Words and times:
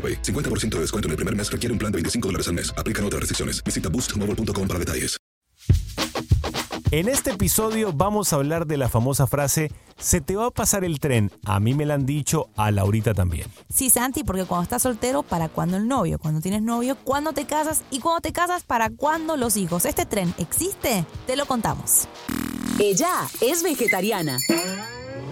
AroPay. 0.00 0.22
50% 0.22 0.76
de 0.76 0.80
descuento 0.80 1.08
en 1.08 1.10
el 1.10 1.16
primer 1.16 1.36
mes 1.36 1.52
requiere 1.52 1.72
un 1.74 1.78
plan 1.78 1.92
de 1.92 1.96
25 1.96 2.28
dólares 2.28 2.48
al 2.48 2.54
mes. 2.54 2.72
Aplican 2.78 3.04
otras 3.04 3.20
restricciones. 3.20 3.62
Visita 3.62 3.90
boostmobile.com 3.90 4.66
para 4.66 4.78
detalles. 4.78 5.20
En 6.92 7.08
este 7.08 7.30
episodio 7.30 7.92
vamos 7.92 8.32
a 8.32 8.36
hablar 8.36 8.66
de 8.66 8.76
la 8.76 8.88
famosa 8.88 9.28
frase 9.28 9.70
se 10.00 10.20
te 10.20 10.34
va 10.34 10.46
a 10.46 10.50
pasar 10.50 10.82
el 10.82 10.98
tren. 10.98 11.30
A 11.44 11.60
mí 11.60 11.74
me 11.74 11.86
la 11.86 11.94
han 11.94 12.06
dicho, 12.06 12.48
a 12.56 12.70
Laurita 12.70 13.14
también. 13.14 13.46
Sí, 13.68 13.90
Santi, 13.90 14.24
porque 14.24 14.44
cuando 14.44 14.64
estás 14.64 14.82
soltero, 14.82 15.22
¿para 15.22 15.48
cuándo 15.48 15.76
el 15.76 15.86
novio? 15.86 16.18
Cuando 16.18 16.40
tienes 16.40 16.62
novio, 16.62 16.96
¿cuándo 17.04 17.32
te 17.32 17.44
casas? 17.44 17.82
Y 17.90 18.00
cuando 18.00 18.20
te 18.20 18.32
casas, 18.32 18.64
¿para 18.64 18.90
cuándo 18.90 19.36
los 19.36 19.56
hijos? 19.56 19.84
¿Este 19.84 20.06
tren 20.06 20.34
existe? 20.38 21.04
Te 21.26 21.36
lo 21.36 21.46
contamos. 21.46 22.08
Ella 22.78 23.12
es 23.40 23.62
vegetariana. 23.62 24.38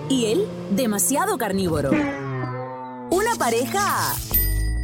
Y 0.08 0.26
él, 0.26 0.46
demasiado 0.70 1.38
carnívoro. 1.38 1.90
Una 1.90 3.34
pareja 3.38 4.14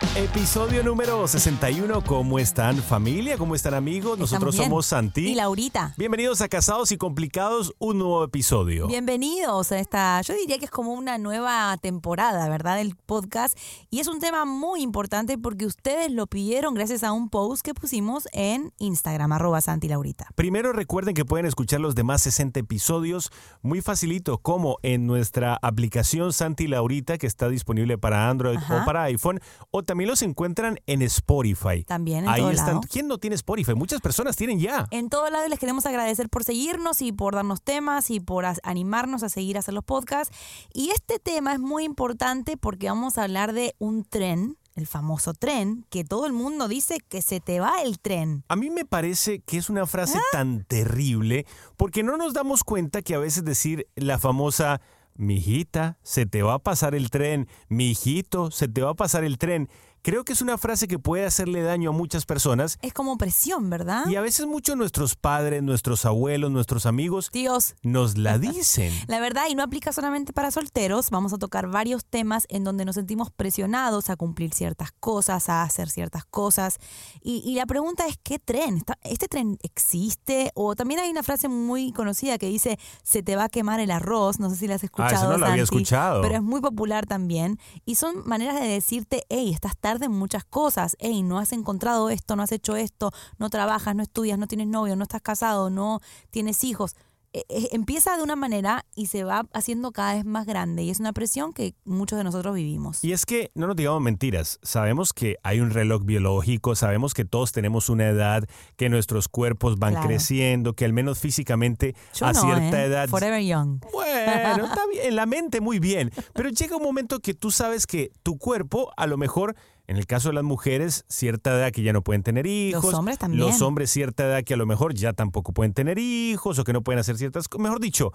Episodio 0.00 0.82
número 0.82 1.26
61. 1.26 2.02
¿Cómo 2.04 2.38
están 2.38 2.76
familia? 2.76 3.38
¿Cómo 3.38 3.54
están 3.54 3.72
amigos? 3.72 4.18
Nosotros 4.18 4.54
somos 4.54 4.86
Santi. 4.86 5.28
Y 5.28 5.34
Laurita. 5.34 5.94
Bienvenidos 5.96 6.42
a 6.42 6.48
Casados 6.48 6.92
y 6.92 6.98
Complicados, 6.98 7.74
un 7.78 7.98
nuevo 7.98 8.22
episodio. 8.24 8.88
Bienvenidos 8.88 9.72
a 9.72 9.78
esta, 9.78 10.20
yo 10.20 10.34
diría 10.34 10.58
que 10.58 10.66
es 10.66 10.70
como 10.70 10.92
una 10.92 11.16
nueva 11.16 11.76
temporada, 11.78 12.48
¿verdad? 12.48 12.76
Del 12.76 12.94
podcast. 12.94 13.58
Y 13.90 14.00
es 14.00 14.08
un 14.08 14.20
tema 14.20 14.44
muy 14.44 14.82
importante 14.82 15.38
porque 15.38 15.64
ustedes 15.64 16.10
lo 16.10 16.26
pidieron 16.26 16.74
gracias 16.74 17.02
a 17.02 17.12
un 17.12 17.30
post 17.30 17.64
que 17.64 17.72
pusimos 17.72 18.28
en 18.32 18.72
Instagram, 18.78 19.32
arroba 19.32 19.60
Santi 19.62 19.88
Laurita. 19.88 20.28
Primero 20.34 20.72
recuerden 20.72 21.14
que 21.14 21.24
pueden 21.24 21.46
escuchar 21.46 21.80
los 21.80 21.94
demás 21.94 22.20
60 22.22 22.60
episodios 22.60 23.30
muy 23.62 23.80
facilito, 23.80 24.38
como 24.38 24.76
en 24.82 25.06
nuestra 25.06 25.58
aplicación 25.62 26.34
Santi 26.34 26.66
Laurita, 26.66 27.16
que 27.16 27.26
está 27.26 27.48
disponible 27.48 27.96
para 27.96 28.28
Android 28.28 28.58
Ajá. 28.58 28.82
o 28.82 28.84
para 28.84 29.04
iPhone, 29.04 29.40
o 29.70 29.85
también 29.86 30.10
los 30.10 30.20
encuentran 30.22 30.78
en 30.86 31.00
Spotify. 31.02 31.84
También 31.84 32.24
en 32.24 32.28
Ahí 32.28 32.40
todo 32.42 32.50
están. 32.50 32.66
lado. 32.66 32.80
¿Quién 32.90 33.08
no 33.08 33.16
tiene 33.18 33.36
Spotify? 33.36 33.74
Muchas 33.74 34.00
personas 34.02 34.36
tienen 34.36 34.58
ya. 34.60 34.86
En 34.90 35.08
todo 35.08 35.30
lado 35.30 35.48
les 35.48 35.58
queremos 35.58 35.86
agradecer 35.86 36.28
por 36.28 36.44
seguirnos 36.44 37.00
y 37.00 37.12
por 37.12 37.34
darnos 37.34 37.62
temas 37.62 38.10
y 38.10 38.20
por 38.20 38.44
animarnos 38.64 39.22
a 39.22 39.28
seguir 39.30 39.56
a 39.56 39.60
hacer 39.60 39.72
los 39.72 39.84
podcasts. 39.84 40.36
Y 40.74 40.90
este 40.90 41.18
tema 41.18 41.54
es 41.54 41.60
muy 41.60 41.84
importante 41.84 42.56
porque 42.58 42.88
vamos 42.88 43.16
a 43.16 43.22
hablar 43.24 43.52
de 43.54 43.74
un 43.78 44.04
tren, 44.04 44.58
el 44.74 44.86
famoso 44.86 45.32
tren, 45.32 45.86
que 45.88 46.04
todo 46.04 46.26
el 46.26 46.34
mundo 46.34 46.68
dice 46.68 46.98
que 47.08 47.22
se 47.22 47.40
te 47.40 47.60
va 47.60 47.80
el 47.82 47.98
tren. 47.98 48.44
A 48.48 48.56
mí 48.56 48.68
me 48.68 48.84
parece 48.84 49.40
que 49.40 49.56
es 49.56 49.70
una 49.70 49.82
Ah. 49.82 49.86
frase 49.86 50.18
tan 50.32 50.64
terrible 50.64 51.46
porque 51.78 52.02
no 52.02 52.16
nos 52.18 52.34
damos 52.34 52.62
cuenta 52.64 53.00
que 53.00 53.14
a 53.14 53.18
veces 53.18 53.44
decir 53.44 53.86
la 53.96 54.18
famosa 54.18 54.80
mijita, 55.18 55.98
se 56.02 56.26
te 56.26 56.42
va 56.42 56.54
a 56.54 56.58
pasar 56.58 56.94
el 56.94 57.10
tren, 57.10 57.48
mijito, 57.68 58.50
se 58.50 58.68
te 58.68 58.82
va 58.82 58.90
a 58.90 58.94
pasar 58.94 59.24
el 59.24 59.38
tren, 59.38 59.68
creo 60.06 60.24
que 60.24 60.32
es 60.34 60.40
una 60.40 60.56
frase 60.56 60.86
que 60.86 61.00
puede 61.00 61.26
hacerle 61.26 61.62
daño 61.62 61.90
a 61.90 61.92
muchas 61.92 62.26
personas 62.26 62.78
Es 62.80 62.92
como 62.92 63.18
presión, 63.18 63.68
¿verdad? 63.70 64.06
y 64.08 64.14
a 64.14 64.20
veces 64.20 64.46
mucho 64.46 64.76
nuestros 64.76 65.16
padres, 65.16 65.64
nuestros 65.64 66.04
abuelos, 66.04 66.52
nuestros 66.52 66.86
amigos 66.86 67.28
Dios. 67.32 67.74
nos 67.82 68.16
la 68.16 68.38
dicen. 68.54 68.92
La 69.08 69.18
verdad, 69.18 69.46
y 69.50 69.56
no 69.56 69.64
aplica 69.64 69.92
solamente 69.92 70.32
para 70.32 70.52
solteros, 70.52 71.10
vamos 71.10 71.32
a 71.32 71.38
tocar 71.38 71.66
varios 71.68 72.04
temas 72.04 72.46
en 72.50 72.62
donde 72.62 72.84
nos 72.84 72.94
sentimos 72.94 73.32
presionados 73.32 74.08
a 74.08 74.14
cumplir 74.14 74.54
ciertas 74.54 74.92
cosas, 75.00 75.48
a 75.48 75.64
hacer 75.64 75.90
ciertas 75.90 76.24
cosas. 76.24 76.76
Y, 77.20 77.42
y 77.44 77.56
la 77.56 77.66
pregunta 77.66 78.06
es, 78.06 78.16
¿qué 78.22 78.38
tren? 78.38 78.76
¿Está- 78.76 78.98
¿Este 79.02 79.26
tren 79.26 79.58
existe? 79.64 80.52
O 80.54 80.76
también 80.76 81.00
hay 81.00 81.10
una 81.10 81.24
frase 81.24 81.48
muy 81.48 81.90
conocida 81.90 82.38
que 82.38 82.46
dice, 82.46 82.78
se 83.02 83.24
te 83.24 83.34
va 83.34 83.44
a 83.44 83.48
quemar 83.48 83.80
el 83.80 83.90
arroz. 83.90 84.38
No 84.38 84.50
sé 84.50 84.56
si 84.56 84.68
la 84.68 84.76
has 84.76 84.84
escuchado. 84.84 85.10
Ah, 85.16 85.18
eso 85.18 85.32
no 85.32 85.38
lo 85.38 85.46
había 85.46 85.64
escuchado. 85.64 86.22
Pero 86.22 86.36
es 86.36 86.42
muy 86.42 86.60
popular 86.60 87.06
también. 87.06 87.58
Y 87.84 87.96
son 87.96 88.22
maneras 88.24 88.60
de 88.60 88.68
decirte, 88.68 89.24
hey, 89.30 89.50
estás 89.52 89.76
tarde 89.76 89.95
en 90.04 90.12
muchas 90.12 90.44
cosas. 90.44 90.96
Hey, 90.98 91.22
no 91.22 91.38
has 91.38 91.52
encontrado 91.52 92.10
esto, 92.10 92.36
no 92.36 92.42
has 92.42 92.52
hecho 92.52 92.76
esto, 92.76 93.12
no 93.38 93.50
trabajas, 93.50 93.94
no 93.96 94.02
estudias, 94.02 94.38
no 94.38 94.46
tienes 94.46 94.66
novio, 94.66 94.96
no 94.96 95.04
estás 95.04 95.22
casado, 95.22 95.70
no 95.70 96.00
tienes 96.30 96.62
hijos 96.64 96.94
eh, 97.36 97.44
eh, 97.50 97.68
empieza 97.72 98.16
de 98.16 98.22
una 98.22 98.34
manera 98.34 98.86
y 98.94 99.08
se 99.08 99.22
va 99.22 99.46
haciendo 99.52 99.92
cada 99.92 100.14
vez 100.14 100.24
más 100.24 100.46
grande 100.46 100.84
y 100.84 100.88
es 100.88 101.00
una 101.00 101.12
presión 101.12 101.52
que 101.52 101.74
muchos 101.84 102.16
de 102.16 102.24
nosotros 102.24 102.54
vivimos. 102.54 103.04
Y 103.04 103.12
es 103.12 103.26
que 103.26 103.50
no 103.54 103.66
nos 103.66 103.76
digamos 103.76 104.00
mentiras, 104.00 104.58
sabemos 104.62 105.12
que 105.12 105.36
hay 105.42 105.60
un 105.60 105.68
reloj 105.68 106.04
biológico, 106.06 106.74
sabemos 106.74 107.12
que 107.12 107.26
todos 107.26 107.52
tenemos 107.52 107.90
una 107.90 108.08
edad, 108.08 108.44
que 108.76 108.88
nuestros 108.88 109.28
cuerpos 109.28 109.78
van 109.78 109.92
Claro. 109.92 110.06
creciendo, 110.08 110.72
que 110.72 110.86
al 110.86 110.94
menos 110.94 111.18
físicamente 111.18 111.94
Yo 112.14 112.24
a 112.24 112.32
no, 112.32 112.40
cierta 112.40 112.82
¿eh? 112.82 112.86
edad... 112.86 113.08
Forever 113.10 113.42
young. 113.42 113.80
Bueno, 113.92 114.64
está 114.68 114.86
bien, 114.90 115.04
en 115.04 115.16
la 115.16 115.26
mente 115.26 115.60
muy 115.60 115.78
bien, 115.78 116.10
pero 116.32 116.48
llega 116.48 116.76
un 116.76 116.82
momento 116.82 117.20
que 117.20 117.34
tú 117.34 117.50
sabes 117.50 117.86
que 117.86 118.12
tu 118.22 118.38
cuerpo 118.38 118.92
a 118.96 119.06
lo 119.06 119.18
mejor... 119.18 119.54
En 119.88 119.96
el 119.96 120.06
caso 120.06 120.28
de 120.28 120.34
las 120.34 120.44
mujeres, 120.44 121.04
cierta 121.08 121.52
edad 121.52 121.70
que 121.70 121.82
ya 121.82 121.92
no 121.92 122.02
pueden 122.02 122.22
tener 122.22 122.46
hijos. 122.46 122.92
hombres 122.94 123.18
también. 123.18 123.40
Los 123.46 123.62
hombres, 123.62 123.90
cierta 123.90 124.24
edad 124.24 124.42
que 124.42 124.54
a 124.54 124.56
lo 124.56 124.66
mejor 124.66 124.94
ya 124.94 125.12
tampoco 125.12 125.52
pueden 125.52 125.74
tener 125.74 125.98
hijos 125.98 126.58
o 126.58 126.64
que 126.64 126.72
no 126.72 126.82
pueden 126.82 126.98
hacer 126.98 127.16
ciertas 127.16 127.48
cosas. 127.48 127.62
Mejor 127.62 127.80
dicho, 127.80 128.12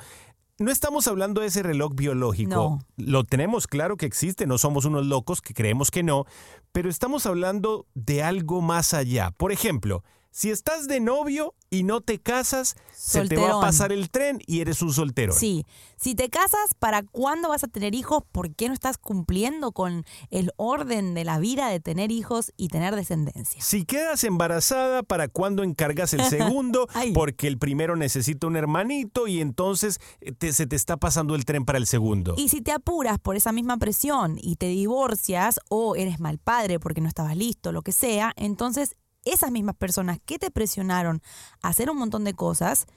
no 0.59 0.69
estamos 0.71 1.07
hablando 1.07 1.41
de 1.41 1.47
ese 1.47 1.63
reloj 1.63 1.93
biológico. 1.95 2.49
No. 2.49 2.79
Lo 2.97 3.23
tenemos 3.23 3.67
claro 3.67 3.97
que 3.97 4.05
existe, 4.05 4.45
no 4.47 4.57
somos 4.57 4.85
unos 4.85 5.05
locos 5.05 5.41
que 5.41 5.53
creemos 5.53 5.91
que 5.91 6.03
no, 6.03 6.25
pero 6.71 6.89
estamos 6.89 7.25
hablando 7.25 7.87
de 7.93 8.21
algo 8.21 8.61
más 8.61 8.93
allá. 8.93 9.31
Por 9.31 9.51
ejemplo, 9.51 10.03
Si 10.33 10.49
estás 10.49 10.87
de 10.87 11.01
novio 11.01 11.53
y 11.69 11.83
no 11.83 11.99
te 11.99 12.19
casas, 12.19 12.75
se 12.95 13.27
te 13.27 13.35
va 13.35 13.57
a 13.57 13.61
pasar 13.61 13.91
el 13.91 14.09
tren 14.09 14.39
y 14.47 14.61
eres 14.61 14.81
un 14.81 14.93
soltero. 14.93 15.33
Sí, 15.33 15.65
si 15.97 16.15
te 16.15 16.29
casas, 16.29 16.73
¿para 16.79 17.03
cuándo 17.03 17.49
vas 17.49 17.65
a 17.65 17.67
tener 17.67 17.93
hijos? 17.95 18.23
¿Por 18.31 18.55
qué 18.55 18.67
no 18.69 18.73
estás 18.73 18.97
cumpliendo 18.97 19.73
con 19.73 20.05
el 20.29 20.51
orden 20.55 21.13
de 21.13 21.25
la 21.25 21.37
vida 21.39 21.67
de 21.67 21.81
tener 21.81 22.11
hijos 22.11 22.53
y 22.55 22.69
tener 22.69 22.95
descendencia? 22.95 23.61
Si 23.61 23.83
quedas 23.83 24.23
embarazada, 24.23 25.03
¿para 25.03 25.27
cuándo 25.27 25.63
encargas 25.63 26.13
el 26.13 26.23
segundo? 26.29 26.87
Porque 27.13 27.47
el 27.47 27.57
primero 27.57 27.97
necesita 27.97 28.47
un 28.47 28.55
hermanito 28.55 29.27
y 29.27 29.41
entonces 29.41 29.99
eh, 30.21 30.31
te- 30.31 30.53
se 30.53 30.65
te 30.65 30.77
está 30.77 30.95
pasando 30.95 31.35
el 31.35 31.43
tren 31.43 31.65
para 31.65 31.77
el 31.77 31.87
segundo. 31.87 32.35
Y 32.37 32.47
si 32.49 32.61
te 32.61 32.71
apuras 32.71 33.19
por 33.19 33.35
esa 33.35 33.51
misma 33.51 33.75
presión 33.77 34.37
y 34.41 34.55
te 34.55 34.67
divorcias 34.67 35.59
o 35.69 35.95
eres 35.97 36.21
mal 36.21 36.37
padre 36.37 36.79
porque 36.79 37.01
no 37.01 37.09
estabas 37.09 37.35
listo, 37.35 37.71
lo 37.73 37.81
que 37.81 37.91
sea, 37.91 38.31
entonces 38.37 38.95
esas 39.25 39.51
mismas 39.51 39.75
personas 39.75 40.19
que 40.25 40.39
te 40.39 40.51
presionaron 40.51 41.21
a 41.61 41.69
hacer 41.69 41.89
un 41.89 41.97
montón 41.97 42.23
de 42.23 42.33
cosas, 42.33 42.87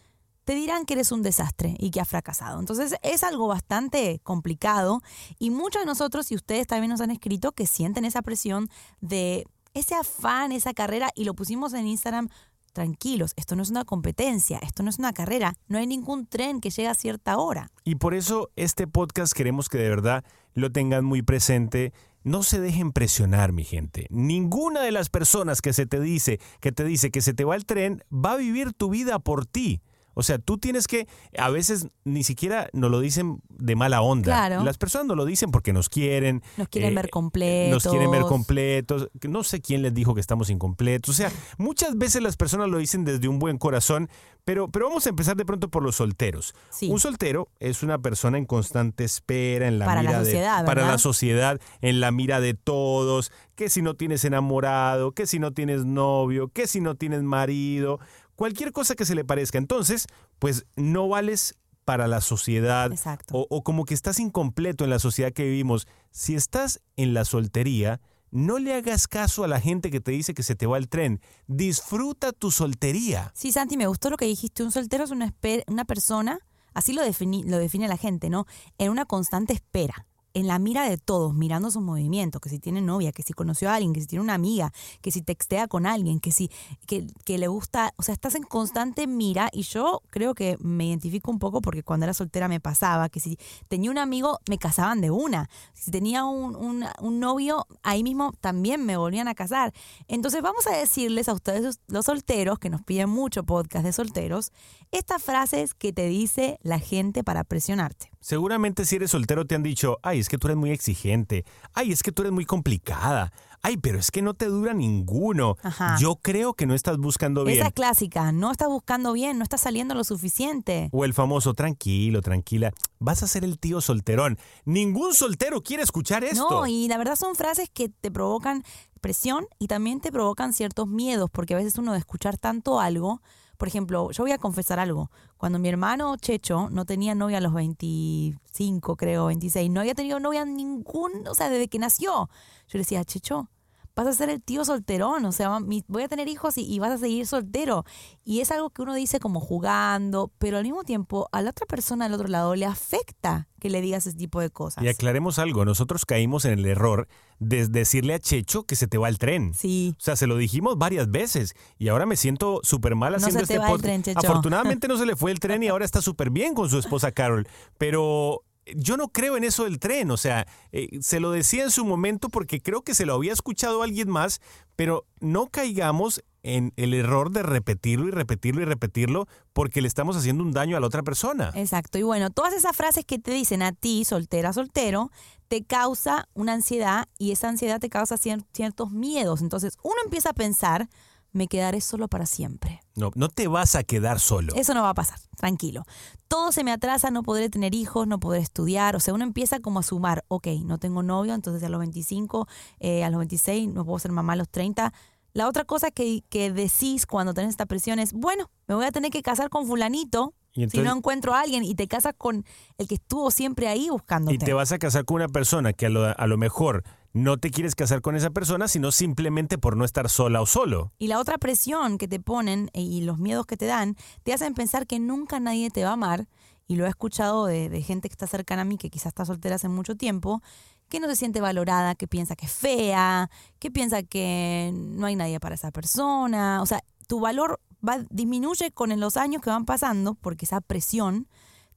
te 0.44 0.54
dirán 0.54 0.84
que 0.84 0.94
eres 0.94 1.10
un 1.10 1.22
desastre 1.22 1.74
y 1.78 1.90
que 1.90 2.00
has 2.00 2.08
fracasado. 2.08 2.60
Entonces 2.60 2.96
es 3.02 3.24
algo 3.24 3.48
bastante 3.48 4.20
complicado 4.22 5.00
y 5.38 5.50
muchos 5.50 5.82
de 5.82 5.86
nosotros, 5.86 6.30
y 6.30 6.36
ustedes 6.36 6.66
también 6.66 6.90
nos 6.90 7.00
han 7.00 7.10
escrito, 7.10 7.52
que 7.52 7.66
sienten 7.66 8.04
esa 8.04 8.22
presión 8.22 8.68
de 9.00 9.46
ese 9.72 9.94
afán, 9.94 10.52
esa 10.52 10.74
carrera, 10.74 11.10
y 11.14 11.24
lo 11.24 11.34
pusimos 11.34 11.72
en 11.72 11.86
Instagram. 11.86 12.28
Tranquilos, 12.72 13.34
esto 13.36 13.54
no 13.54 13.62
es 13.62 13.70
una 13.70 13.84
competencia, 13.84 14.58
esto 14.58 14.82
no 14.82 14.90
es 14.90 14.98
una 14.98 15.12
carrera, 15.12 15.54
no 15.68 15.78
hay 15.78 15.86
ningún 15.86 16.26
tren 16.26 16.60
que 16.60 16.70
llegue 16.70 16.88
a 16.88 16.94
cierta 16.94 17.38
hora. 17.38 17.70
Y 17.84 17.94
por 17.94 18.14
eso 18.14 18.50
este 18.56 18.88
podcast 18.88 19.32
queremos 19.32 19.68
que 19.68 19.78
de 19.78 19.88
verdad 19.88 20.24
lo 20.54 20.72
tengan 20.72 21.04
muy 21.04 21.22
presente. 21.22 21.92
No 22.24 22.42
se 22.42 22.58
dejen 22.58 22.92
presionar, 22.92 23.52
mi 23.52 23.64
gente. 23.64 24.06
Ninguna 24.08 24.80
de 24.80 24.92
las 24.92 25.10
personas 25.10 25.60
que 25.60 25.74
se 25.74 25.84
te 25.84 26.00
dice, 26.00 26.40
que 26.60 26.72
te 26.72 26.82
dice 26.82 27.10
que 27.10 27.20
se 27.20 27.34
te 27.34 27.44
va 27.44 27.54
el 27.54 27.66
tren, 27.66 28.02
va 28.10 28.32
a 28.32 28.36
vivir 28.36 28.72
tu 28.72 28.88
vida 28.88 29.18
por 29.18 29.44
ti. 29.44 29.82
O 30.14 30.22
sea, 30.22 30.38
tú 30.38 30.58
tienes 30.58 30.87
que, 30.87 31.06
a 31.37 31.50
veces 31.50 31.88
ni 32.05 32.25
siquiera 32.25 32.69
nos 32.72 32.90
lo 32.90 33.00
dicen 33.00 33.43
de 33.50 33.76
mala 33.76 34.00
onda. 34.02 34.25
Claro. 34.25 34.64
Las 34.64 34.78
personas 34.78 35.06
nos 35.06 35.16
lo 35.16 35.25
dicen 35.25 35.50
porque 35.50 35.72
nos 35.72 35.88
quieren. 35.88 36.43
Nos 36.56 36.69
quieren 36.69 36.93
eh, 36.93 36.96
ver 36.96 37.11
completos. 37.11 37.84
Nos 37.84 37.93
quieren 37.93 38.11
ver 38.11 38.22
completos. 38.22 39.08
No 39.28 39.44
sé 39.44 39.61
quién 39.61 39.82
les 39.82 39.94
dijo 39.94 40.14
que 40.14 40.20
estamos 40.20 40.50
incompletos. 40.50 41.11
O 41.11 41.16
sea, 41.16 41.31
muchas 41.58 41.96
veces 41.96 42.22
las 42.22 42.37
personas 42.37 42.69
lo 42.69 42.78
dicen 42.78 43.05
desde 43.05 43.28
un 43.28 43.38
buen 43.38 43.58
corazón, 43.58 44.08
pero, 44.44 44.69
pero 44.69 44.88
vamos 44.88 45.06
a 45.06 45.08
empezar 45.08 45.37
de 45.37 45.44
pronto 45.44 45.70
por 45.70 45.82
los 45.82 45.96
solteros. 45.96 46.55
Sí. 46.70 46.90
Un 46.90 47.00
soltero 47.00 47.49
es 47.60 47.82
una 47.82 47.99
persona 47.99 48.37
en 48.37 48.44
constante 48.44 49.05
espera, 49.05 49.67
en 49.69 49.78
la 49.78 49.87
Para 49.87 50.02
la 50.02 50.10
mira 50.10 50.25
sociedad, 50.25 50.60
de 50.60 50.67
para 50.67 50.87
la 50.87 50.99
sociedad, 50.99 51.60
en 51.81 52.00
la 52.00 52.10
mira 52.10 52.40
de 52.40 52.55
todos, 52.55 53.32
que 53.55 53.70
si 53.70 53.81
no 53.81 53.94
tienes 53.94 54.25
enamorado, 54.25 55.12
que 55.12 55.26
si 55.26 55.38
no 55.38 55.52
tienes 55.52 55.84
novio, 55.84 56.49
que 56.49 56.67
si 56.67 56.81
no 56.81 56.94
tienes 56.94 57.22
marido, 57.22 58.00
cualquier 58.36 58.72
cosa 58.72 58.94
que 58.94 59.04
se 59.04 59.14
le 59.14 59.25
parezca. 59.25 59.58
Entonces, 59.58 60.06
pues 60.38 60.66
no 60.76 61.08
vales 61.08 61.54
para 61.84 62.06
la 62.08 62.20
sociedad 62.22 62.90
Exacto. 62.92 63.34
o, 63.36 63.46
o 63.50 63.62
como 63.62 63.84
que 63.84 63.94
estás 63.94 64.19
incompleto 64.19 64.84
en 64.84 64.90
la 64.90 64.98
sociedad 64.98 65.32
que 65.32 65.44
vivimos. 65.44 65.86
Si 66.10 66.34
estás 66.34 66.81
en 66.96 67.12
la 67.14 67.25
soltería, 67.26 68.00
no 68.31 68.58
le 68.58 68.75
hagas 68.75 69.06
caso 69.06 69.44
a 69.44 69.48
la 69.48 69.60
gente 69.60 69.90
que 69.90 70.00
te 70.00 70.10
dice 70.12 70.34
que 70.34 70.42
se 70.42 70.56
te 70.56 70.66
va 70.66 70.78
el 70.78 70.88
tren. 70.88 71.20
Disfruta 71.46 72.32
tu 72.32 72.50
soltería. 72.50 73.31
Sí, 73.34 73.52
Santi, 73.52 73.76
me 73.76 73.86
gustó 73.86 74.10
lo 74.10 74.16
que 74.16 74.25
dijiste. 74.25 74.62
Un 74.62 74.72
soltero 74.72 75.04
es 75.04 75.10
una, 75.10 75.32
una 75.69 75.84
persona, 75.84 76.38
así 76.72 76.92
lo, 76.92 77.02
defini- 77.02 77.44
lo 77.44 77.58
define 77.58 77.86
la 77.86 77.96
gente, 77.96 78.31
¿no? 78.31 78.46
En 78.78 78.90
una 78.90 79.04
constante 79.04 79.52
espera. 79.52 80.06
En 80.36 80.48
la 80.48 80.58
mira 80.58 80.88
de 80.88 80.98
todos, 80.98 81.32
mirando 81.32 81.70
sus 81.70 81.81
movimientos, 81.81 82.40
que 82.40 82.48
si 82.48 82.58
tiene 82.58 82.81
novia, 82.81 83.12
que 83.12 83.22
si 83.22 83.32
conoció 83.32 83.70
a 83.70 83.76
alguien, 83.76 83.92
que 83.92 84.00
si 84.00 84.08
tiene 84.08 84.22
una 84.25 84.34
amiga, 84.34 84.72
que 85.00 85.12
si 85.12 85.22
textea 85.22 85.69
con 85.69 85.86
alguien, 85.86 86.19
que 86.19 86.32
si 86.32 86.50
que, 86.88 87.06
que 87.25 87.38
le 87.38 87.46
gusta, 87.46 87.94
o 87.98 88.02
sea, 88.02 88.14
estás 88.14 88.34
en 88.34 88.42
constante 88.42 89.06
mira 89.06 89.48
y 89.52 89.62
yo 89.62 90.02
creo 90.10 90.34
que 90.34 90.56
me 90.60 90.86
identifico 90.86 91.31
un 91.31 91.38
poco 91.38 91.60
porque 91.60 91.84
cuando 91.84 92.02
era 92.04 92.14
soltera 92.14 92.48
me 92.48 92.58
pasaba, 92.58 93.08
que 93.08 93.20
si 93.20 93.38
tenía 93.69 93.92
un 93.92 93.98
amigo 93.98 94.40
me 94.48 94.58
casaban 94.58 95.00
de 95.00 95.12
una, 95.12 95.48
si 95.72 95.92
tenía 95.92 96.25
un, 96.25 96.56
un- 96.56 96.84
un 97.00 97.20
novio, 97.20 97.66
ahí 97.84 98.02
mismo 98.02 98.32
también 98.40 98.84
me 98.84 98.96
volvían 98.96 99.28
a 99.28 99.36
casar. 99.36 99.72
Entonces 100.08 100.42
vamos 100.42 100.66
a 100.66 100.76
decirles 100.76 101.28
a 101.28 101.32
ustedes 101.32 101.78
los 101.86 102.06
solteros, 102.06 102.58
que 102.58 102.70
nos 102.70 102.82
piden 102.82 103.08
mucho 103.08 103.44
podcast 103.44 103.84
de 103.84 103.92
solteros, 103.92 104.50
estas 104.90 105.22
frases 105.22 105.75
que 105.75 105.92
te 105.92 106.08
dice 106.08 106.58
la 106.64 106.81
gente 106.81 107.22
para 107.22 107.44
presionarte. 107.44 108.10
Seguramente 108.24 108.86
si 108.86 108.96
eres 108.96 109.10
soltero 109.10 109.44
te 109.44 109.54
han 109.54 109.62
dicho, 109.62 109.98
ay, 110.02 110.18
es 110.18 110.30
que 110.30 110.38
tú 110.38 110.46
eres 110.46 110.56
muy 110.56 110.70
exigente, 110.70 111.44
ay, 111.74 111.92
es 111.92 112.02
que 112.02 112.10
tú 112.10 112.22
eres 112.22 112.32
muy 112.32 112.46
complicada, 112.46 113.34
ay, 113.60 113.76
pero 113.76 113.98
es 113.98 114.10
que 114.10 114.22
no 114.22 114.32
te 114.32 114.46
dura 114.46 114.72
ninguno. 114.72 115.58
Ajá. 115.62 115.98
Yo 116.00 116.16
creo 116.16 116.54
que 116.54 116.64
no 116.64 116.72
estás 116.72 116.96
buscando 116.96 117.44
bien. 117.44 117.58
Esa 117.58 117.66
es 117.66 117.74
clásica, 117.74 118.32
no 118.32 118.50
estás 118.50 118.68
buscando 118.68 119.12
bien, 119.12 119.36
no 119.36 119.42
estás 119.42 119.60
saliendo 119.60 119.94
lo 119.94 120.04
suficiente. 120.04 120.88
O 120.92 121.04
el 121.04 121.12
famoso, 121.12 121.52
tranquilo, 121.52 122.22
tranquila, 122.22 122.72
vas 122.98 123.22
a 123.22 123.26
ser 123.26 123.44
el 123.44 123.58
tío 123.58 123.82
solterón. 123.82 124.38
Ningún 124.64 125.12
soltero 125.12 125.62
quiere 125.62 125.82
escuchar 125.82 126.24
esto. 126.24 126.48
No, 126.48 126.66
y 126.66 126.88
la 126.88 126.96
verdad 126.96 127.16
son 127.16 127.36
frases 127.36 127.68
que 127.68 127.90
te 127.90 128.10
provocan 128.10 128.64
presión 129.02 129.46
y 129.58 129.66
también 129.66 130.00
te 130.00 130.10
provocan 130.10 130.54
ciertos 130.54 130.88
miedos, 130.88 131.28
porque 131.30 131.52
a 131.52 131.58
veces 131.58 131.76
uno 131.76 131.92
de 131.92 131.98
escuchar 131.98 132.38
tanto 132.38 132.80
algo, 132.80 133.20
por 133.64 133.69
ejemplo, 133.69 134.11
yo 134.11 134.25
voy 134.25 134.32
a 134.32 134.37
confesar 134.37 134.78
algo. 134.78 135.11
Cuando 135.38 135.58
mi 135.58 135.70
hermano 135.70 136.19
Checho 136.19 136.69
no 136.69 136.84
tenía 136.84 137.14
novia 137.14 137.38
a 137.38 137.40
los 137.40 137.55
25, 137.55 138.94
creo, 138.94 139.25
26, 139.25 139.70
no 139.70 139.81
había 139.81 139.94
tenido 139.94 140.20
novia 140.20 140.44
ningún, 140.44 141.26
o 141.26 141.34
sea, 141.34 141.49
desde 141.49 141.69
que 141.69 141.78
nació. 141.78 142.28
Yo 142.69 142.75
le 142.75 142.81
decía, 142.81 143.02
Checho, 143.06 143.49
vas 143.96 144.06
a 144.06 144.12
ser 144.12 144.29
el 144.31 144.43
tío 144.43 144.64
solterón, 144.64 145.25
o 145.25 145.32
sea, 145.32 145.58
voy 145.87 146.02
a 146.02 146.08
tener 146.08 146.29
hijos 146.29 146.58
y, 146.58 146.62
y 146.62 146.79
vas 146.79 146.91
a 146.91 146.99
seguir 146.99 147.26
soltero. 147.26 147.85
Y 148.25 148.41
es 148.41 148.50
algo 148.50 148.70
que 148.70 148.82
uno 148.82 148.94
dice 148.94 149.20
como 149.20 149.41
jugando, 149.41 150.32
pero 150.38 150.56
al 150.58 150.64
mismo 150.64 150.85
tiempo 150.85 151.29
a 151.32 151.43
la 151.43 151.50
otra 151.50 151.67
persona 151.67 152.05
del 152.06 152.14
otro 152.14 152.29
lado 152.29 152.55
le 152.55 152.67
afecta 152.67 153.49
que 153.61 153.70
le 153.70 153.81
digas 153.81 154.06
ese 154.06 154.17
tipo 154.17 154.41
de 154.41 154.50
cosas. 154.50 154.82
Y 154.85 154.88
aclaremos 154.88 155.38
algo, 155.38 155.64
nosotros 155.64 156.05
caímos 156.06 156.44
en 156.44 156.52
el 156.58 156.67
error 156.67 157.08
de 157.38 157.67
decirle 157.69 158.14
a 158.14 158.19
Checho 158.19 158.64
que 158.64 158.76
se 158.76 158.87
te 158.87 158.99
va 158.99 159.08
el 159.08 159.19
tren. 159.19 159.55
Sí. 159.55 159.94
O 159.99 160.02
sea, 160.02 160.17
se 160.17 160.26
lo 160.26 160.37
dijimos 160.37 160.76
varias 160.76 161.11
veces 161.11 161.55
y 161.79 161.88
ahora 161.88 162.05
me 162.06 162.17
siento 162.17 162.61
súper 162.62 162.94
mal 162.94 163.12
No 163.12 163.17
haciendo 163.19 163.41
se 163.41 163.46
te 163.46 163.52
este 163.55 163.58
va 163.58 163.67
el 163.67 163.70
podcast. 163.70 163.85
tren, 163.85 164.02
Checho. 164.02 164.19
Afortunadamente 164.19 164.88
no 164.88 164.96
se 164.99 165.06
le 165.06 165.17
fue 165.17 165.31
el 165.31 165.41
tren 165.41 165.62
y 165.62 165.69
ahora 165.69 165.85
está 165.85 166.02
súper 166.02 166.31
bien 166.31 166.55
con 166.55 166.69
su 166.69 166.79
esposa 166.79 167.12
Carol. 167.12 167.46
Pero 167.79 168.43
yo 168.76 168.96
no 168.96 169.08
creo 169.08 169.37
en 169.37 169.44
eso 169.44 169.64
del 169.64 169.78
tren. 169.78 170.11
O 170.11 170.16
sea, 170.16 170.46
eh, 170.72 170.88
se 171.00 171.20
lo 171.20 171.31
decía 171.31 171.64
en 171.64 171.70
su 171.70 171.84
momento 171.84 172.28
porque 172.28 172.61
creo 172.61 172.82
que 172.82 172.94
se 172.94 173.06
lo 173.06 173.14
había 173.14 173.32
escuchado 173.32 173.82
alguien 173.82 174.08
más, 174.08 174.40
pero 174.76 175.06
no 175.20 175.46
caigamos 175.49 176.22
en 176.43 176.72
el 176.76 176.93
error 176.93 177.31
de 177.31 177.43
repetirlo 177.43 178.06
y 178.06 178.11
repetirlo 178.11 178.61
y 178.61 178.64
repetirlo 178.66 179.26
porque 179.55 179.81
le 179.81 179.88
estamos 179.88 180.14
haciendo 180.16 180.43
un 180.44 180.52
daño 180.52 180.76
a 180.76 180.81
la 180.81 180.87
otra 180.87 181.02
persona. 181.02 181.50
Exacto. 181.55 181.96
Y 181.99 182.02
bueno, 182.02 182.28
todas 182.31 182.52
esas 182.52 182.76
frases 182.76 183.05
que 183.06 183.19
te 183.19 183.31
dicen 183.32 183.62
a 183.62 183.72
ti, 183.72 184.05
soltera, 184.05 184.52
soltero, 184.52 185.10
te 185.49 185.64
causa 185.64 186.28
una 186.34 186.52
ansiedad 186.52 187.08
y 187.19 187.32
esa 187.32 187.49
ansiedad 187.49 187.81
te 187.81 187.88
causa 187.88 188.17
cier- 188.17 188.44
ciertos 188.52 188.90
miedos. 188.90 189.41
Entonces 189.41 189.79
uno 189.82 189.96
empieza 190.05 190.31
a 190.31 190.34
pensar, 190.34 190.88
me 191.34 191.48
quedaré 191.48 191.81
solo 191.81 192.08
para 192.08 192.24
siempre. 192.26 192.81
No, 192.94 193.10
no 193.17 193.29
te 193.29 193.48
vas 193.48 193.74
a 193.74 193.82
quedar 193.82 194.20
solo. 194.20 194.55
Eso 194.55 194.72
no 194.72 194.82
va 194.82 194.91
a 194.91 194.94
pasar, 194.94 195.19
tranquilo. 195.36 195.84
Todo 196.29 196.53
se 196.53 196.62
me 196.64 196.70
atrasa, 196.70 197.10
no 197.10 197.22
podré 197.22 197.50
tener 197.50 197.74
hijos, 197.74 198.06
no 198.06 198.20
podré 198.20 198.41
estudiar. 198.41 198.94
O 198.96 199.00
sea, 199.00 199.12
uno 199.12 199.24
empieza 199.24 199.58
como 199.58 199.81
a 199.81 199.82
sumar, 199.82 200.24
ok, 200.29 200.46
no 200.64 200.79
tengo 200.79 201.03
novio, 201.03 201.34
entonces 201.34 201.62
a 201.64 201.69
los 201.69 201.81
25, 201.81 202.46
eh, 202.79 203.05
a 203.05 203.10
los 203.10 203.19
26, 203.19 203.69
no 203.69 203.84
puedo 203.84 203.98
ser 203.98 204.12
mamá 204.12 204.34
a 204.34 204.36
los 204.36 204.48
30. 204.48 204.94
La 205.32 205.48
otra 205.48 205.64
cosa 205.64 205.91
que, 205.91 206.22
que 206.29 206.53
decís 206.53 207.05
cuando 207.05 207.34
tenés 207.34 207.50
esta 207.50 207.67
presión 207.67 207.98
es, 207.98 208.12
bueno, 208.12 208.48
me 208.69 208.76
voy 208.76 208.86
a 208.86 208.93
tener 208.93 209.10
que 209.10 209.22
casar 209.22 209.50
con 209.50 209.67
fulanito 209.67 210.34
Y 210.53 210.69
si 210.70 210.79
no 210.79 210.96
encuentro 210.96 211.34
a 211.34 211.41
alguien 211.41 211.64
y 211.64 211.74
te 211.74 211.88
casas 211.88 212.14
con 212.17 212.44
el 212.79 212.86
que 212.86 212.94
estuvo 212.94 213.32
siempre 213.32 213.67
ahí 213.67 213.91
buscándote. 213.91 214.36
Y 214.36 214.38
te 214.38 214.53
vas 214.53 214.70
a 214.70 214.79
casar 214.79 215.05
con 215.05 215.17
una 215.17 215.29
persona 215.29 215.72
que 215.72 215.86
a 215.86 215.91
lo, 215.91 216.17
a 216.17 216.26
lo 216.29 216.38
mejor 216.38 216.84
no 217.14 217.38
te 217.38 217.50
quieres 217.50 217.76
casar 217.76 218.02
con 218.02 218.16
esa 218.16 218.30
persona, 218.30 218.66
sino 218.66 218.90
simplemente 218.90 219.56
por 219.56 219.76
no 219.76 219.84
estar 219.84 220.10
sola 220.10 220.42
o 220.42 220.46
solo. 220.46 220.92
Y 220.98 221.06
la 221.06 221.20
otra 221.20 221.38
presión 221.38 221.96
que 221.96 222.08
te 222.08 222.18
ponen 222.18 222.70
eh, 222.74 222.82
y 222.82 223.02
los 223.02 223.18
miedos 223.18 223.46
que 223.46 223.56
te 223.56 223.66
dan 223.66 223.96
te 224.24 224.32
hacen 224.32 224.52
pensar 224.52 224.86
que 224.86 224.98
nunca 224.98 225.38
nadie 225.38 225.70
te 225.70 225.84
va 225.84 225.90
a 225.90 225.92
amar. 225.94 226.28
Y 226.66 226.74
lo 226.74 226.86
he 226.86 226.88
escuchado 226.88 227.46
de, 227.46 227.82
gente 227.82 228.08
que 228.08 228.14
está 228.14 228.26
cercana 228.26 228.62
a 228.62 228.64
mí, 228.64 228.78
que 228.78 228.90
quizás 228.90 229.06
está 229.06 229.24
soltera 229.24 229.56
hace 229.56 229.68
mucho 229.68 229.96
tiempo, 229.96 230.42
que 230.88 230.98
no 230.98 231.06
se 231.06 231.14
siente 231.14 231.40
valorada, 231.40 231.94
que 231.94 232.08
piensa 232.08 232.34
que 232.34 232.46
es 232.46 232.52
fea, 232.52 233.30
que 233.60 233.70
piensa 233.70 234.02
que 234.02 234.72
no 234.74 235.06
hay 235.06 235.14
nadie 235.14 235.38
para 235.38 235.54
esa 235.54 235.70
persona. 235.70 236.62
O 236.62 236.66
sea, 236.66 236.82
tu 237.06 237.20
valor 237.20 237.60
va, 237.86 237.98
disminuye 238.10 238.72
con 238.72 238.98
los 238.98 239.16
años 239.16 239.40
que 239.40 239.50
van 239.50 239.66
pasando 239.66 240.14
porque 240.14 240.46
esa 240.46 240.60
presión 240.60 241.28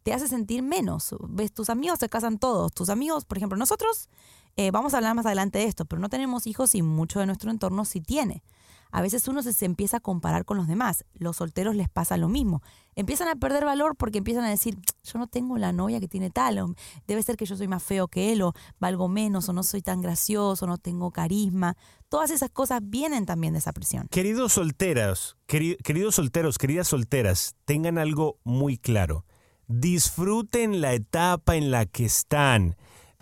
te 0.08 0.14
hace 0.14 0.30
sentir 0.30 0.64
menos. 0.64 1.14
Ves, 1.28 1.52
tus 1.52 1.70
amigos 1.70 2.00
se 2.00 2.08
casan 2.08 2.40
todos. 2.40 2.72
Tus 2.72 2.88
amigos, 2.88 3.26
por 3.26 3.38
ejemplo, 3.38 3.58
nosotros, 3.58 4.08
eh, 4.56 4.72
vamos 4.72 4.94
a 4.94 4.98
hablar 5.00 5.14
más 5.16 5.26
adelante 5.26 5.60
de 5.60 5.66
esto, 5.66 5.84
pero 5.84 6.00
no 6.00 6.08
tenemos 6.08 6.48
hijos 6.48 6.76
y 6.76 6.82
mucho 6.82 7.20
de 7.20 7.26
nuestro 7.26 7.52
entorno 7.52 7.84
sí 7.84 8.00
tiene. 8.00 8.42
A 8.90 9.02
veces 9.02 9.28
uno 9.28 9.44
se, 9.44 9.66
empieza 9.66 9.98
a 9.98 10.00
comparar 10.00 10.46
con 10.46 10.56
los 10.56 10.66
demás. 10.66 11.04
Los 11.14 11.36
solteros 11.36 11.76
les 11.76 11.90
pasa 11.90 12.16
lo 12.16 12.30
mismo. 12.30 12.62
Empiezan 12.96 13.28
a 13.28 13.36
perder 13.36 13.66
valor 13.66 13.98
porque 13.98 14.20
empiezan 14.20 14.46
a 14.46 14.50
decir, 14.50 14.78
yo 15.04 15.20
no 15.20 15.28
tengo 15.28 15.58
la 15.58 15.74
novia 15.74 16.00
que 16.00 16.08
tiene 16.08 16.30
tal, 16.30 16.58
o 16.60 16.74
debe 17.06 17.22
ser 17.22 17.36
que 17.36 17.46
yo 17.46 17.58
soy 17.58 17.68
más 17.68 17.84
feo 17.84 18.08
que 18.08 18.32
él, 18.32 18.44
o 18.44 18.54
valgo 18.80 19.10
menos, 19.10 19.50
o 19.50 19.52
no 19.52 19.62
soy 19.62 19.82
tan 19.82 20.00
gracioso, 20.00 20.68
no 20.68 20.78
tengo 20.78 21.12
carisma. 21.12 21.76
Todas 22.08 22.32
esas 22.32 22.50
cosas 22.50 22.80
vienen 22.82 23.26
también 23.26 23.52
de 23.52 23.60
esa 23.60 23.74
presión. 23.74 24.08
Queridos 24.10 24.54
solteros, 24.54 25.36
queri- 25.50 25.76
queridos 25.84 26.16
solteros, 26.16 26.58
queridas 26.58 26.88
solteras, 26.88 27.56
tengan 27.66 27.98
algo 27.98 28.40
muy 28.46 28.78
claro. 28.78 29.26
Disfruten 29.68 30.80
la 30.80 30.94
etapa 30.94 31.58
en 31.58 31.72
la 31.72 31.86
que 31.86 32.06
están. 32.06 32.78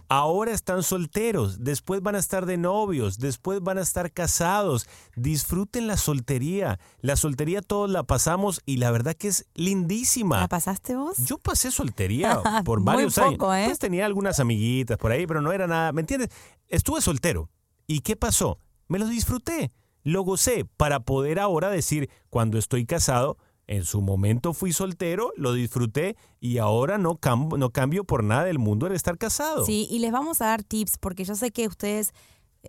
Ahora 0.08 0.52
están 0.52 0.84
solteros, 0.84 1.64
después 1.64 2.02
van 2.04 2.14
a 2.14 2.20
estar 2.20 2.46
de 2.46 2.58
novios, 2.58 3.18
después 3.18 3.60
van 3.62 3.80
a 3.80 3.82
estar 3.82 4.12
casados. 4.12 4.88
Disfruten 5.16 5.88
la 5.88 5.98
soltería. 5.98 6.80
La 7.02 7.16
soltería 7.16 7.64
todos 7.64 7.90
la 7.90 8.04
pasamos 8.04 8.62
y 8.68 8.78
la 8.78 8.92
verdad 8.92 9.16
que 9.16 9.30
es 9.30 9.48
lindísima. 9.56 10.42
¿La 10.42 10.48
pasaste 10.48 10.96
vos? 10.96 11.18
Yo 11.26 11.40
pasé 11.40 11.72
soltería 11.72 12.40
por 12.64 12.80
Muy 12.80 12.86
varios 12.86 13.16
poco, 13.16 13.50
años. 13.50 13.66
¿eh? 13.66 13.70
Pues 13.70 13.80
tenía 13.80 14.06
algunas 14.06 14.40
amiguitas 14.40 15.00
por 15.00 15.12
ahí, 15.12 15.26
pero 15.26 15.42
no 15.42 15.52
era 15.52 15.66
nada. 15.66 15.92
¿Me 15.92 16.02
entiendes? 16.02 16.30
Estuve 16.68 17.02
soltero. 17.02 17.50
¿Y 17.88 18.02
qué 18.02 18.16
pasó? 18.16 18.60
Me 18.88 19.00
lo 19.00 19.08
disfruté. 19.08 19.72
Lo 20.04 20.22
gocé 20.22 20.66
para 20.78 21.00
poder 21.00 21.40
ahora 21.40 21.72
decir, 21.72 22.12
cuando 22.30 22.60
estoy 22.60 22.86
casado, 22.86 23.40
en 23.68 23.84
su 23.86 24.02
momento 24.02 24.54
fui 24.54 24.74
soltero, 24.74 25.32
lo 25.38 25.54
disfruté 25.54 26.16
y 26.40 26.60
ahora 26.60 26.98
no, 26.98 27.16
cam- 27.20 27.58
no 27.58 27.70
cambio 27.72 28.04
por 28.04 28.24
nada 28.24 28.44
del 28.46 28.60
mundo 28.60 28.88
el 28.88 28.94
estar 28.94 29.18
casado. 29.18 29.66
Sí, 29.66 29.88
y 29.90 30.00
les 30.00 30.12
vamos 30.12 30.42
a 30.42 30.46
dar 30.48 30.64
tips 30.64 30.98
porque 31.00 31.24
yo 31.24 31.36
sé 31.36 31.52
que 31.52 31.68
ustedes, 31.68 32.14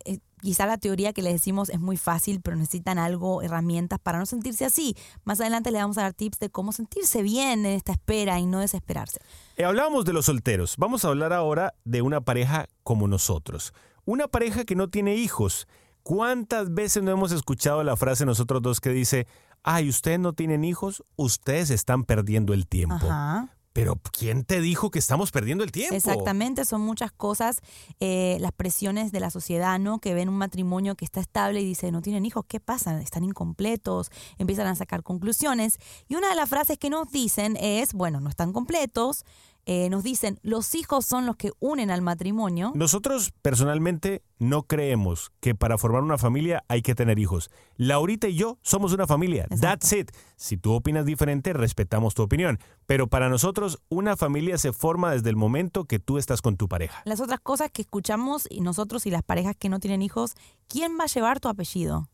eh, 0.05 0.19
quizá 0.41 0.65
la 0.67 0.79
teoría 0.79 1.13
que 1.13 1.23
les 1.23 1.33
decimos 1.35 1.69
es 1.71 1.81
muy 1.81 1.97
fácil, 1.97 2.41
pero 2.41 2.57
necesitan 2.57 2.99
algo, 2.99 3.43
herramientas 3.43 3.99
para 3.99 4.19
no 4.19 4.27
sentirse 4.27 4.65
así. 4.65 4.97
Más 5.25 5.41
adelante 5.41 5.71
les 5.71 5.83
vamos 5.83 5.99
a 5.99 6.03
dar 6.03 6.15
tips 6.15 6.39
de 6.39 6.51
cómo 6.51 6.73
sentirse 6.73 7.23
bien 7.23 7.67
en 7.67 7.73
esta 7.73 7.93
espera 7.93 8.39
y 8.41 8.47
no 8.47 8.61
desesperarse. 8.61 9.21
Eh, 9.57 9.65
hablábamos 9.65 10.05
de 10.05 10.13
los 10.15 10.27
solteros. 10.27 10.77
Vamos 10.79 11.05
a 11.05 11.09
hablar 11.09 11.33
ahora 11.33 11.75
de 11.85 12.03
una 12.03 12.21
pareja 12.23 12.69
como 12.83 13.07
nosotros. 13.09 13.73
Una 14.05 14.29
pareja 14.29 14.65
que 14.65 14.77
no 14.77 14.89
tiene 14.89 15.17
hijos. 15.17 15.67
¿Cuántas 16.03 16.73
veces 16.73 17.03
no 17.03 17.11
hemos 17.11 17.33
escuchado 17.33 17.83
la 17.83 17.97
frase 17.97 18.25
nosotros 18.25 18.63
dos 18.63 18.81
que 18.81 18.91
dice, 18.91 19.27
ay, 19.67 19.91
ustedes 19.91 20.19
no 20.19 20.33
tienen 20.33 20.65
hijos, 20.65 21.05
ustedes 21.17 21.71
están 21.71 22.05
perdiendo 22.05 22.55
el 22.55 22.67
tiempo? 22.67 22.95
Ajá. 22.95 23.51
Pero 23.75 24.01
¿quién 24.11 24.45
te 24.45 24.63
dijo 24.63 24.91
que 24.91 24.99
estamos 24.99 25.33
perdiendo 25.33 25.63
el 25.63 25.71
tiempo? 25.71 25.95
Exactamente, 25.95 26.65
son 26.65 26.81
muchas 26.81 27.13
cosas, 27.13 27.61
eh, 28.01 28.39
las 28.41 28.53
presiones 28.53 29.13
de 29.13 29.21
la 29.21 29.29
sociedad, 29.29 29.79
¿no? 29.79 29.99
Que 29.99 30.15
ven 30.15 30.31
un 30.31 30.39
matrimonio 30.39 30.95
que 30.95 31.05
está 31.05 31.21
estable 31.21 31.61
y 31.61 31.67
dice, 31.67 31.93
no 31.93 32.01
tienen 32.01 32.25
hijos, 32.25 32.47
¿qué 32.49 32.59
pasa? 32.59 32.99
Están 33.03 33.25
incompletos, 33.25 34.11
empiezan 34.39 34.67
a 34.67 34.75
sacar 34.77 35.03
conclusiones. 35.03 35.79
Y 36.09 36.15
una 36.15 36.31
de 36.31 36.37
las 36.37 36.49
frases 36.49 36.79
que 36.79 36.89
nos 36.89 37.11
dicen 37.11 37.59
es, 37.61 37.93
bueno, 37.93 38.19
no 38.19 38.31
están 38.31 38.55
completos, 38.55 39.27
eh, 39.69 39.91
nos 39.91 40.05
dicen, 40.05 40.39
los 40.43 40.77
hijos 40.77 41.05
son 41.05 41.27
los 41.27 41.35
que 41.35 41.51
unen 41.59 41.91
al 41.91 42.01
matrimonio. 42.01 42.71
Nosotros 42.77 43.33
personalmente 43.43 44.23
no 44.39 44.63
creemos 44.63 45.33
que 45.41 45.57
para 45.57 45.77
formar 45.77 46.05
una 46.05 46.19
familia 46.19 46.63
hay 46.69 46.83
que 46.83 46.95
tener 46.95 47.19
hijos. 47.19 47.51
Laurita 47.77 48.29
y 48.29 48.37
yo 48.37 48.59
somos 48.63 48.93
una 48.93 49.09
familia. 49.09 49.49
That's 49.61 49.93
it. 49.93 50.13
Si 50.37 50.57
tú 50.57 50.73
opinas 50.73 51.05
diferente, 51.05 51.53
respetamos 51.53 52.15
tu 52.15 52.23
opinión. 52.23 52.61
Pero 52.87 53.09
para 53.09 53.29
nosotros 53.29 53.81
una 53.89 54.17
familia 54.17 54.57
se 54.57 54.73
forma 54.73 55.11
desde 55.11 55.31
el 55.31 55.37
momento 55.37 55.85
que 55.85 55.99
tú 55.99 56.19
estás 56.19 56.43
con 56.43 56.57
tu 56.57 56.69
pareja. 56.69 57.03
Las 57.05 57.21
otras 57.21 57.41
cosas 57.41 57.71
que 57.73 57.83
escuchamos 57.83 58.47
y 58.49 58.61
nosotros 58.61 59.05
y 59.07 59.11
las 59.11 59.25
parejas 59.25 59.57
que 59.59 59.69
no 59.69 59.81
tienen 59.81 60.01
hijos, 60.01 60.35
¿quién 60.69 60.97
va 60.99 61.05
a 61.05 61.09
llevar 61.09 61.41
tu 61.41 61.49
apellido? 61.49 62.09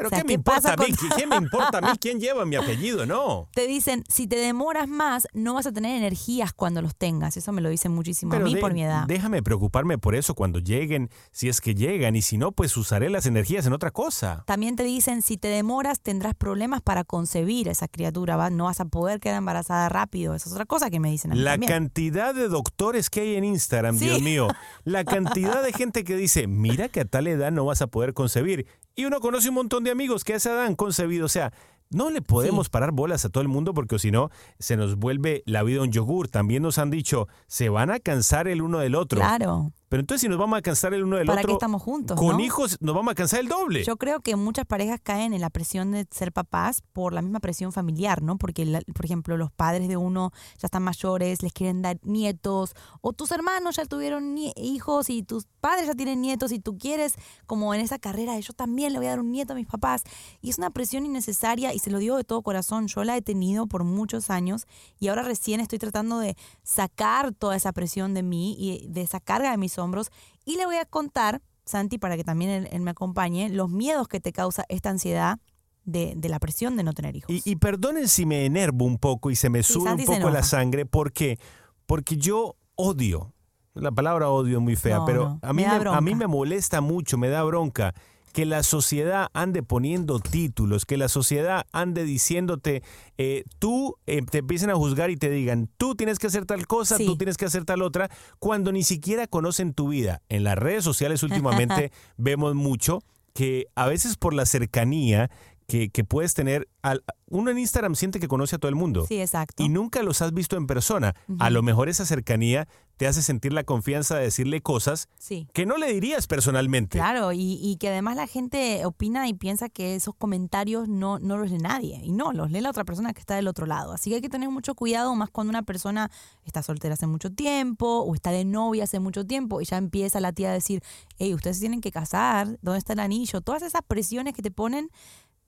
Pero 0.00 0.08
O 0.08 0.10
sea, 0.10 0.18
¿qué 0.18 0.24
me 0.24 0.28
¿qué 0.28 0.34
importa 0.34 0.60
pasa 0.62 0.74
a 0.74 0.76
mí? 0.86 0.92
con- 0.94 1.08
¿Qué 1.18 1.26
me 1.26 1.36
importa 1.36 1.78
a 1.78 1.80
mí 1.82 1.88
quién 2.00 2.20
lleva 2.20 2.44
mi 2.46 2.56
apellido? 2.56 3.04
No. 3.06 3.48
Te 3.54 3.66
dicen, 3.66 4.04
si 4.08 4.26
te 4.26 4.36
demoras 4.36 4.88
más, 4.88 5.28
no 5.32 5.54
vas 5.54 5.66
a 5.66 5.72
tener 5.72 5.96
energías 5.96 6.52
cuando 6.52 6.80
los 6.82 6.96
tengas. 6.96 7.36
Eso 7.36 7.52
me 7.52 7.60
lo 7.60 7.68
dicen 7.68 7.92
muchísimo 7.92 8.34
a 8.34 8.38
mí 8.38 8.54
de- 8.54 8.60
por 8.60 8.72
mi 8.72 8.82
edad. 8.84 9.04
déjame 9.06 9.42
preocuparme 9.42 9.98
por 9.98 10.14
eso 10.14 10.34
cuando 10.34 10.58
lleguen, 10.58 11.10
si 11.32 11.48
es 11.48 11.60
que 11.60 11.74
llegan, 11.74 12.16
y 12.16 12.22
si 12.22 12.38
no, 12.38 12.52
pues 12.52 12.76
usaré 12.76 13.10
las 13.10 13.26
energías 13.26 13.66
en 13.66 13.72
otra 13.72 13.90
cosa. 13.90 14.44
También 14.46 14.76
te 14.76 14.84
dicen, 14.84 15.22
si 15.22 15.36
te 15.36 15.48
demoras, 15.48 16.00
tendrás 16.00 16.34
problemas 16.34 16.80
para 16.82 17.04
concebir 17.04 17.68
esa 17.68 17.86
criatura. 17.88 18.36
¿va? 18.36 18.50
No 18.50 18.64
vas 18.64 18.80
a 18.80 18.84
poder 18.86 19.20
quedar 19.20 19.36
embarazada 19.38 19.88
rápido. 19.88 20.34
Esa 20.34 20.48
es 20.48 20.52
otra 20.52 20.64
cosa 20.66 20.90
que 20.90 21.00
me 21.00 21.10
dicen 21.10 21.32
a 21.32 21.34
mí 21.34 21.40
La 21.40 21.52
también. 21.52 21.72
cantidad 21.72 22.34
de 22.34 22.48
doctores 22.48 23.10
que 23.10 23.20
hay 23.20 23.34
en 23.36 23.44
Instagram, 23.44 23.98
Sí. 23.98 24.06
Dios 24.06 24.22
mío. 24.22 24.48
La 24.84 25.04
cantidad 25.04 25.62
de 25.62 25.72
gente 25.72 26.04
que 26.04 26.16
dice, 26.16 26.46
mira 26.46 26.88
que 26.88 27.00
a 27.00 27.04
tal 27.04 27.26
edad 27.26 27.50
no 27.52 27.64
vas 27.64 27.82
a 27.82 27.86
poder 27.88 28.14
concebir. 28.14 28.66
Y 29.00 29.06
uno 29.06 29.20
conoce 29.20 29.48
un 29.48 29.54
montón 29.54 29.82
de 29.82 29.90
amigos 29.90 30.24
que 30.24 30.34
a 30.34 30.36
esa 30.36 30.52
edad 30.52 30.66
han 30.66 30.74
concebido. 30.74 31.24
O 31.24 31.28
sea, 31.30 31.54
no 31.88 32.10
le 32.10 32.20
podemos 32.20 32.68
parar 32.68 32.92
bolas 32.92 33.24
a 33.24 33.30
todo 33.30 33.40
el 33.40 33.48
mundo 33.48 33.72
porque 33.72 33.98
si 33.98 34.10
no, 34.10 34.28
se 34.58 34.76
nos 34.76 34.96
vuelve 34.96 35.42
la 35.46 35.62
vida 35.62 35.80
un 35.80 35.90
yogur. 35.90 36.28
También 36.28 36.62
nos 36.62 36.76
han 36.76 36.90
dicho, 36.90 37.26
se 37.46 37.70
van 37.70 37.90
a 37.90 37.98
cansar 37.98 38.46
el 38.46 38.60
uno 38.60 38.78
del 38.78 38.94
otro. 38.94 39.18
Claro. 39.18 39.72
Pero 39.90 40.00
entonces 40.02 40.22
si 40.22 40.28
nos 40.28 40.38
vamos 40.38 40.56
a 40.56 40.62
cansar 40.62 40.94
el 40.94 41.02
uno 41.02 41.16
del 41.16 41.26
¿Para 41.26 41.40
otro, 41.40 41.48
qué 41.48 41.52
estamos 41.54 41.82
juntos, 41.82 42.16
con 42.16 42.36
no? 42.36 42.40
hijos 42.40 42.78
nos 42.80 42.94
vamos 42.94 43.10
a 43.10 43.14
cansar 43.16 43.40
el 43.40 43.48
doble. 43.48 43.82
Yo 43.84 43.96
creo 43.96 44.20
que 44.20 44.36
muchas 44.36 44.64
parejas 44.64 45.00
caen 45.02 45.34
en 45.34 45.40
la 45.40 45.50
presión 45.50 45.90
de 45.90 46.06
ser 46.12 46.32
papás 46.32 46.82
por 46.92 47.12
la 47.12 47.22
misma 47.22 47.40
presión 47.40 47.72
familiar, 47.72 48.22
¿no? 48.22 48.38
Porque, 48.38 48.64
la- 48.64 48.80
por 48.94 49.04
ejemplo, 49.04 49.36
los 49.36 49.50
padres 49.50 49.88
de 49.88 49.96
uno 49.96 50.30
ya 50.58 50.66
están 50.68 50.84
mayores, 50.84 51.42
les 51.42 51.52
quieren 51.52 51.82
dar 51.82 51.98
nietos, 52.04 52.74
o 53.00 53.12
tus 53.12 53.32
hermanos 53.32 53.76
ya 53.76 53.84
tuvieron 53.84 54.38
hijos 54.38 55.10
y 55.10 55.24
tus 55.24 55.46
padres 55.60 55.88
ya 55.88 55.94
tienen 55.94 56.20
nietos 56.20 56.52
y 56.52 56.60
tú 56.60 56.78
quieres, 56.78 57.14
como 57.46 57.74
en 57.74 57.80
esa 57.80 57.98
carrera, 57.98 58.34
de 58.34 58.42
yo 58.42 58.52
también 58.52 58.92
le 58.92 59.00
voy 59.00 59.06
a 59.08 59.10
dar 59.10 59.20
un 59.20 59.32
nieto 59.32 59.54
a 59.54 59.56
mis 59.56 59.66
papás. 59.66 60.04
Y 60.40 60.50
es 60.50 60.58
una 60.58 60.70
presión 60.70 61.04
innecesaria 61.04 61.74
y 61.74 61.80
se 61.80 61.90
lo 61.90 61.98
digo 61.98 62.16
de 62.16 62.22
todo 62.22 62.42
corazón, 62.42 62.86
yo 62.86 63.02
la 63.02 63.16
he 63.16 63.22
tenido 63.22 63.66
por 63.66 63.82
muchos 63.82 64.30
años 64.30 64.68
y 65.00 65.08
ahora 65.08 65.22
recién 65.22 65.58
estoy 65.58 65.80
tratando 65.80 66.20
de 66.20 66.36
sacar 66.62 67.32
toda 67.34 67.56
esa 67.56 67.72
presión 67.72 68.14
de 68.14 68.22
mí 68.22 68.54
y 68.56 68.86
de 68.88 69.00
esa 69.02 69.18
carga 69.18 69.50
de 69.50 69.56
mis 69.56 69.79
hombros 69.80 70.10
y 70.44 70.56
le 70.56 70.66
voy 70.66 70.76
a 70.76 70.84
contar, 70.84 71.42
Santi, 71.64 71.98
para 71.98 72.16
que 72.16 72.24
también 72.24 72.50
él, 72.50 72.68
él 72.70 72.82
me 72.82 72.92
acompañe, 72.92 73.48
los 73.48 73.70
miedos 73.70 74.06
que 74.08 74.20
te 74.20 74.32
causa 74.32 74.64
esta 74.68 74.90
ansiedad 74.90 75.38
de, 75.84 76.14
de 76.16 76.28
la 76.28 76.38
presión 76.38 76.76
de 76.76 76.82
no 76.82 76.92
tener 76.92 77.16
hijos. 77.16 77.30
Y, 77.30 77.42
y 77.44 77.56
perdonen 77.56 78.08
si 78.08 78.26
me 78.26 78.44
enervo 78.44 78.84
un 78.84 78.98
poco 78.98 79.30
y 79.30 79.36
se 79.36 79.50
me 79.50 79.62
sube 79.62 79.92
un 79.92 80.04
poco 80.04 80.30
la 80.30 80.42
sangre, 80.42 80.86
porque 80.86 81.38
porque 81.86 82.16
yo 82.16 82.56
odio. 82.76 83.34
La 83.74 83.90
palabra 83.90 84.30
odio 84.30 84.58
es 84.58 84.62
muy 84.62 84.76
fea, 84.76 84.98
No, 84.98 85.04
pero 85.06 85.28
no, 85.28 85.38
a 85.42 85.52
mí 85.52 85.62
me 85.62 85.68
da 85.68 85.78
me, 85.78 85.90
a 85.90 86.00
mí 86.00 86.14
me 86.14 86.26
molesta 86.26 86.80
mucho, 86.80 87.18
me 87.18 87.28
da 87.28 87.42
bronca 87.42 87.94
que 88.32 88.44
la 88.46 88.62
sociedad 88.62 89.28
ande 89.32 89.62
poniendo 89.62 90.20
títulos, 90.20 90.86
que 90.86 90.96
la 90.96 91.08
sociedad 91.08 91.66
ande 91.72 92.04
diciéndote, 92.04 92.82
eh, 93.18 93.44
tú 93.58 93.96
eh, 94.06 94.22
te 94.22 94.38
empiecen 94.38 94.70
a 94.70 94.74
juzgar 94.76 95.10
y 95.10 95.16
te 95.16 95.30
digan, 95.30 95.68
tú 95.76 95.94
tienes 95.94 96.18
que 96.18 96.28
hacer 96.28 96.46
tal 96.46 96.66
cosa, 96.66 96.96
Sí. 96.96 97.06
tú 97.06 97.16
tienes 97.16 97.36
que 97.36 97.44
hacer 97.46 97.64
tal 97.64 97.82
otra, 97.82 98.10
cuando 98.38 98.72
ni 98.72 98.82
siquiera 98.84 99.26
conocen 99.26 99.74
tu 99.74 99.88
vida. 99.88 100.22
En 100.28 100.44
las 100.44 100.56
redes 100.56 100.84
sociales 100.84 101.22
últimamente 101.22 101.90
vemos 102.16 102.54
mucho 102.54 103.00
que 103.34 103.66
a 103.74 103.86
veces 103.86 104.16
por 104.16 104.34
la 104.34 104.46
cercanía 104.46 105.30
que, 105.70 105.88
que 105.90 106.04
puedes 106.04 106.34
tener, 106.34 106.68
al- 106.82 107.02
uno 107.28 107.50
en 107.50 107.58
Instagram 107.58 107.94
siente 107.94 108.18
que 108.20 108.28
conoce 108.28 108.56
a 108.56 108.58
todo 108.58 108.68
el 108.68 108.74
mundo 108.74 109.06
Sí, 109.06 109.20
exacto. 109.20 109.62
y 109.62 109.68
nunca 109.68 110.02
los 110.02 110.20
has 110.22 110.34
visto 110.34 110.56
en 110.56 110.66
persona. 110.66 111.14
A 111.38 111.50
lo 111.50 111.62
mejor 111.62 111.88
esa 111.88 112.04
cercanía 112.04 112.66
te 112.96 113.06
hace 113.06 113.22
sentir 113.22 113.52
la 113.54 113.64
confianza 113.64 114.16
de 114.16 114.24
decirle 114.24 114.60
cosas 114.60 115.08
Sí. 115.18 115.46
que 115.54 115.64
no 115.64 115.78
le 115.78 115.90
dirías 115.92 116.26
personalmente. 116.26 116.98
Claro, 116.98 117.32
y, 117.32 117.58
y 117.62 117.76
que 117.76 117.88
además 117.88 118.16
la 118.16 118.26
gente 118.26 118.84
opina 118.84 119.26
y 119.28 119.32
piensa 119.34 119.68
que 119.70 119.94
esos 119.94 120.14
comentarios 120.14 120.88
no, 120.88 121.18
no 121.18 121.38
los 121.38 121.50
lee 121.50 121.58
nadie. 121.58 122.00
Y 122.02 122.12
no, 122.12 122.32
los 122.32 122.50
lee 122.50 122.60
la 122.60 122.68
otra 122.70 122.84
persona 122.84 123.14
que 123.14 123.20
está 123.20 123.36
del 123.36 123.48
otro 123.48 123.64
lado. 123.64 123.92
Así 123.92 124.10
que 124.10 124.16
hay 124.16 124.22
que 124.22 124.28
tener 124.28 124.50
mucho 124.50 124.74
cuidado, 124.74 125.14
más 125.14 125.30
cuando 125.30 125.50
una 125.50 125.62
persona 125.62 126.10
está 126.44 126.62
soltera 126.62 126.94
hace 126.94 127.06
mucho 127.06 127.30
tiempo 127.32 128.00
o 128.00 128.14
está 128.14 128.32
de 128.32 128.44
novia 128.44 128.84
hace 128.84 128.98
mucho 129.00 129.24
tiempo 129.24 129.60
y 129.60 129.64
ya 129.64 129.78
empieza 129.78 130.20
la 130.20 130.32
tía 130.32 130.50
a 130.50 130.52
decir, 130.52 130.82
hey, 131.16 131.32
ustedes 131.32 131.56
se 131.56 131.60
tienen 131.60 131.80
que 131.80 131.92
casar, 131.92 132.58
¿dónde 132.60 132.78
está 132.78 132.92
el 132.92 133.00
anillo? 133.00 133.40
Todas 133.40 133.62
esas 133.62 133.82
presiones 133.86 134.34
que 134.34 134.42
te 134.42 134.50
ponen, 134.50 134.90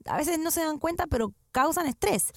a 0.05 0.17
veces 0.17 0.39
no 0.39 0.51
se 0.51 0.61
dan 0.61 0.79
cuenta, 0.79 1.07
pero 1.07 1.33
causan 1.51 1.87
estrés. 1.87 2.31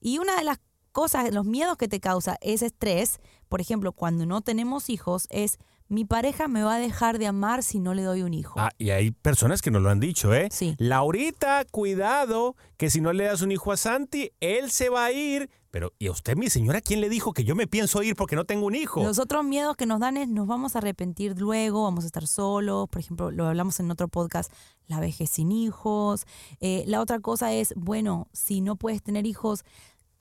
Y 0.00 0.18
una 0.18 0.36
de 0.36 0.44
las 0.44 0.58
cosas, 0.92 1.32
los 1.32 1.46
miedos 1.46 1.76
que 1.76 1.88
te 1.88 2.00
causa 2.00 2.36
ese 2.40 2.66
estrés, 2.66 3.20
por 3.48 3.60
ejemplo, 3.60 3.92
cuando 3.92 4.26
no 4.26 4.40
tenemos 4.40 4.90
hijos, 4.90 5.26
es 5.30 5.58
mi 5.88 6.04
pareja 6.06 6.48
me 6.48 6.62
va 6.62 6.76
a 6.76 6.78
dejar 6.78 7.18
de 7.18 7.26
amar 7.26 7.62
si 7.62 7.78
no 7.78 7.92
le 7.92 8.02
doy 8.02 8.22
un 8.22 8.32
hijo. 8.32 8.58
Ah, 8.58 8.70
y 8.78 8.90
hay 8.90 9.10
personas 9.10 9.60
que 9.60 9.70
nos 9.70 9.82
lo 9.82 9.90
han 9.90 10.00
dicho, 10.00 10.32
¿eh? 10.34 10.48
Sí. 10.50 10.74
Laurita, 10.78 11.66
cuidado, 11.70 12.56
que 12.78 12.88
si 12.88 13.02
no 13.02 13.12
le 13.12 13.24
das 13.24 13.42
un 13.42 13.52
hijo 13.52 13.72
a 13.72 13.76
Santi, 13.76 14.30
él 14.40 14.70
se 14.70 14.88
va 14.88 15.04
a 15.04 15.12
ir. 15.12 15.50
Pero, 15.72 15.92
¿y 15.98 16.06
a 16.08 16.12
usted, 16.12 16.36
mi 16.36 16.50
señora, 16.50 16.82
quién 16.82 17.00
le 17.00 17.08
dijo 17.08 17.32
que 17.32 17.44
yo 17.44 17.54
me 17.56 17.66
pienso 17.66 18.02
ir 18.02 18.14
porque 18.14 18.36
no 18.36 18.44
tengo 18.44 18.66
un 18.66 18.74
hijo? 18.74 19.02
Los 19.02 19.18
otros 19.18 19.42
miedos 19.42 19.74
que 19.74 19.86
nos 19.86 20.00
dan 20.00 20.18
es 20.18 20.28
nos 20.28 20.46
vamos 20.46 20.76
a 20.76 20.80
arrepentir 20.80 21.40
luego, 21.40 21.82
vamos 21.84 22.04
a 22.04 22.06
estar 22.08 22.26
solos, 22.26 22.88
por 22.90 23.00
ejemplo, 23.00 23.30
lo 23.30 23.46
hablamos 23.46 23.80
en 23.80 23.90
otro 23.90 24.06
podcast, 24.06 24.52
la 24.86 25.00
vejez 25.00 25.30
sin 25.30 25.50
hijos. 25.50 26.26
Eh, 26.60 26.84
la 26.86 27.00
otra 27.00 27.20
cosa 27.20 27.52
es, 27.54 27.72
bueno, 27.74 28.28
si 28.34 28.60
no 28.60 28.76
puedes 28.76 29.02
tener 29.02 29.24
hijos, 29.24 29.64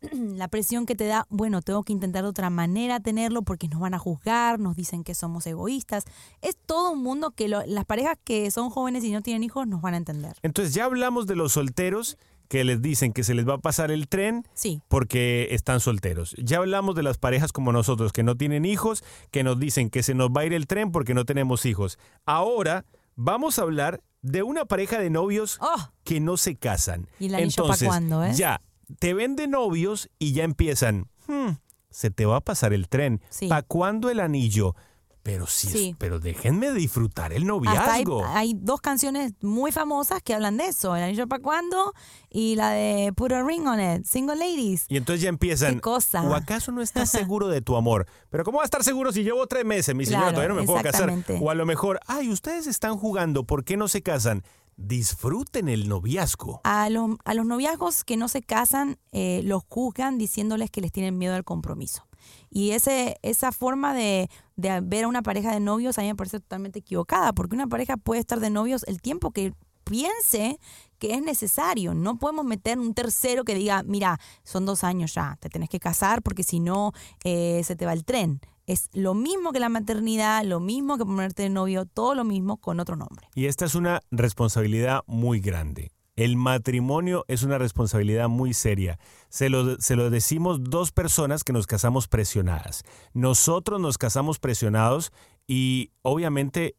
la 0.14 0.48
presión 0.48 0.86
que 0.86 0.96
te 0.96 1.06
da, 1.06 1.28
bueno, 1.30 1.62
tengo 1.62 1.84
que 1.84 1.92
intentar 1.92 2.24
de 2.24 2.30
otra 2.30 2.50
manera 2.50 3.02
tenerlo 3.02 3.42
porque 3.42 3.68
nos 3.68 3.82
van 3.82 3.94
a 3.94 4.00
juzgar, 4.00 4.58
nos 4.58 4.78
dicen 4.78 5.04
que 5.04 5.14
somos 5.14 5.46
egoístas. 5.48 6.06
Es 6.42 6.56
todo 6.66 6.92
un 6.92 7.04
mundo 7.04 7.32
que 7.32 7.50
lo- 7.50 7.66
las 7.66 7.84
parejas 7.84 8.18
que 8.24 8.50
son 8.52 8.70
jóvenes 8.70 9.04
y 9.04 9.12
no 9.12 9.22
tienen 9.22 9.44
hijos 9.44 9.68
nos 9.68 9.82
van 9.82 9.96
a 9.96 9.98
entender. 9.98 10.38
Entonces 10.44 10.74
ya 10.74 10.86
hablamos 10.86 11.28
de 11.28 11.36
los 11.36 11.52
solteros 11.52 12.18
que 12.52 12.66
les 12.66 12.82
dicen 12.82 13.14
que 13.14 13.24
se 13.24 13.34
les 13.34 13.48
va 13.48 13.54
a 13.54 13.58
pasar 13.60 13.92
el 13.92 14.10
tren 14.10 14.46
Sí. 14.54 14.82
porque 14.90 15.48
están 15.52 15.80
solteros. 15.80 16.36
Ya 16.38 16.58
hablamos 16.58 16.96
de 16.96 17.02
las 17.02 17.18
parejas 17.18 17.54
como 17.54 17.72
nosotros 17.72 18.12
que 18.12 18.24
no 18.24 18.36
tienen 18.36 18.66
hijos, 18.66 19.06
que 19.32 19.42
nos 19.42 19.58
dicen 19.58 19.90
que 19.90 20.04
se 20.04 20.16
nos 20.16 20.32
va 20.32 20.42
a 20.42 20.46
ir 20.46 20.52
el 20.52 20.68
tren 20.68 20.92
porque 20.92 21.14
no 21.14 21.24
tenemos 21.24 21.66
hijos. 21.66 21.98
Ahora 22.26 22.84
vamos 23.16 23.58
a 23.58 23.62
hablar 23.62 24.02
de 24.22 24.44
una 24.44 24.66
pareja 24.66 25.00
de 25.00 25.10
novios 25.10 25.60
Oh, 25.62 25.92
que 26.04 26.20
no 26.20 26.36
se 26.36 26.58
casan. 26.58 27.08
¿Y 27.20 27.30
pa' 27.30 27.40
Entonces, 27.40 27.88
cuándo, 27.88 28.22
eh? 28.26 28.34
ya, 28.36 28.60
te 29.00 29.14
ven 29.14 29.38
de 29.38 29.48
novios 29.48 30.10
y 30.20 30.34
ya 30.34 30.44
empiezan, 30.44 31.08
"Hmm, 31.28 31.52
se 31.90 32.12
te 32.12 32.26
va 32.26 32.36
a 32.36 32.42
pasar 32.42 32.74
el 32.74 32.90
tren. 32.90 33.22
Sí. 33.30 33.48
¿Para 33.48 33.62
cuándo 33.62 34.10
el 34.10 34.20
anillo? 34.20 34.76
Pero 35.24 35.46
sí, 35.46 35.90
es- 35.90 35.96
pero 36.00 36.20
déjenme 36.20 36.72
disfrutar 36.72 37.32
el 37.32 37.44
hasta 37.44 37.94
hay, 37.94 38.04
noviazgo. 38.06 38.26
hay 38.26 38.54
dos 38.58 38.82
canciones 38.82 39.34
muy 39.42 39.72
famosas 39.72 40.24
que 40.24 40.34
hablan 40.34 40.58
de 40.58 40.66
eso, 40.66 40.96
El 40.96 41.04
anillo 41.04 41.28
para 41.28 41.42
cuándo 41.44 41.94
y 42.30 42.56
la 42.56 42.72
de 42.72 43.14
Put 43.16 43.32
a 43.34 43.44
Ring 43.44 43.68
on 43.68 43.80
It, 43.80 44.06
Single 44.06 44.36
Ladies. 44.38 44.86
Y 44.88 44.98
entonces 44.98 45.22
ya 45.22 45.30
empiezan. 45.30 45.76
¿Qué 45.76 45.82
cosa? 45.82 46.24
¿O 46.24 46.34
acaso 46.34 46.72
no 46.72 46.82
estás 46.82 47.10
seguro 47.12 47.50
de 47.50 47.62
tu 47.62 47.76
amor? 47.76 48.08
Pero 48.32 48.44
¿cómo 48.44 48.58
va 48.58 48.64
a 48.64 48.66
estar 48.66 48.84
seguro 48.84 49.12
si 49.12 49.22
llevo 49.24 49.46
tres 49.46 49.64
meses, 49.64 49.94
mi 49.94 50.06
señora? 50.06 50.32
Claro, 50.32 50.36
Todavía 50.38 50.56
no 50.56 50.62
me 50.62 50.66
puedo 50.66 50.82
casar. 50.82 51.14
O 51.40 51.52
a 51.52 51.56
lo 51.56 51.66
mejor, 51.68 52.00
ay, 52.08 52.30
ustedes 52.30 52.66
están 52.66 52.98
jugando, 52.98 53.44
¿por 53.44 53.64
qué 53.64 53.78
no 53.78 53.88
se 53.88 54.02
casan? 54.02 54.44
Disfruten 54.76 55.70
el 55.70 55.88
noviazgo. 55.88 56.62
A 56.64 56.90
los, 56.90 57.12
a 57.26 57.34
los 57.36 57.46
noviazgos 57.46 58.04
que 58.04 58.18
no 58.18 58.28
se 58.28 58.42
casan, 58.42 58.98
eh, 59.12 59.42
los 59.44 59.62
juzgan 59.70 60.18
diciéndoles 60.18 60.72
que 60.72 60.82
les 60.82 60.92
tienen 60.92 61.18
miedo 61.20 61.36
al 61.36 61.44
compromiso. 61.44 62.08
Y 62.50 62.72
ese, 62.72 63.18
esa 63.22 63.52
forma 63.52 63.94
de, 63.94 64.30
de 64.56 64.82
ver 64.82 65.06
a 65.06 65.08
una 65.08 65.22
pareja 65.22 65.54
de 65.54 65.60
novios 65.60 65.98
a 65.98 66.02
mí 66.02 66.08
me 66.08 66.16
parece 66.16 66.40
totalmente 66.40 66.80
equivocada, 66.80 67.34
porque 67.34 67.56
una 67.56 67.68
pareja 67.68 67.98
puede 67.98 68.22
estar 68.22 68.40
de 68.40 68.50
novios 68.50 68.84
el 68.88 69.02
tiempo 69.02 69.32
que 69.32 69.54
piense 69.84 70.60
que 71.00 71.14
es 71.16 71.22
necesario. 71.22 71.94
No 71.94 72.18
podemos 72.18 72.46
meter 72.46 72.80
un 72.80 72.94
tercero 72.94 73.44
que 73.44 73.56
diga, 73.56 73.84
mira, 73.84 74.20
son 74.44 74.66
dos 74.66 74.84
años 74.84 75.14
ya, 75.14 75.38
te 75.40 75.50
tenés 75.50 75.70
que 75.70 75.80
casar 75.80 76.22
porque 76.22 76.44
si 76.44 76.60
no 76.60 76.94
eh, 77.24 77.62
se 77.64 77.76
te 77.76 77.86
va 77.86 77.94
el 77.94 78.06
tren. 78.06 78.40
Es 78.68 78.90
lo 78.94 79.16
mismo 79.16 79.52
que 79.52 79.60
la 79.60 79.70
maternidad, 79.70 80.46
lo 80.46 80.60
mismo 80.60 80.98
que 80.98 81.06
ponerte 81.06 81.44
de 81.44 81.50
novio, 81.50 81.86
todo 81.86 82.16
lo 82.16 82.24
mismo 82.24 82.58
con 82.58 82.80
otro 82.80 82.96
nombre. 82.96 83.28
Y 83.34 83.48
esta 83.48 83.66
es 83.66 83.76
una 83.76 84.02
responsabilidad 84.12 85.02
muy 85.08 85.40
grande. 85.40 85.92
El 86.16 86.36
matrimonio 86.36 87.24
es 87.28 87.44
una 87.44 87.58
responsabilidad 87.58 88.28
muy 88.28 88.54
seria. 88.54 89.00
Se 89.30 89.50
lo, 89.50 89.78
se 89.80 89.96
lo 89.96 90.10
decimos 90.10 90.60
dos 90.64 90.92
personas 90.92 91.44
que 91.44 91.54
nos 91.54 91.68
casamos 91.68 92.08
presionadas. 92.08 92.84
Nosotros 93.14 93.80
nos 93.80 93.98
casamos 93.98 94.38
presionados 94.40 95.12
y 95.48 95.92
obviamente 96.02 96.76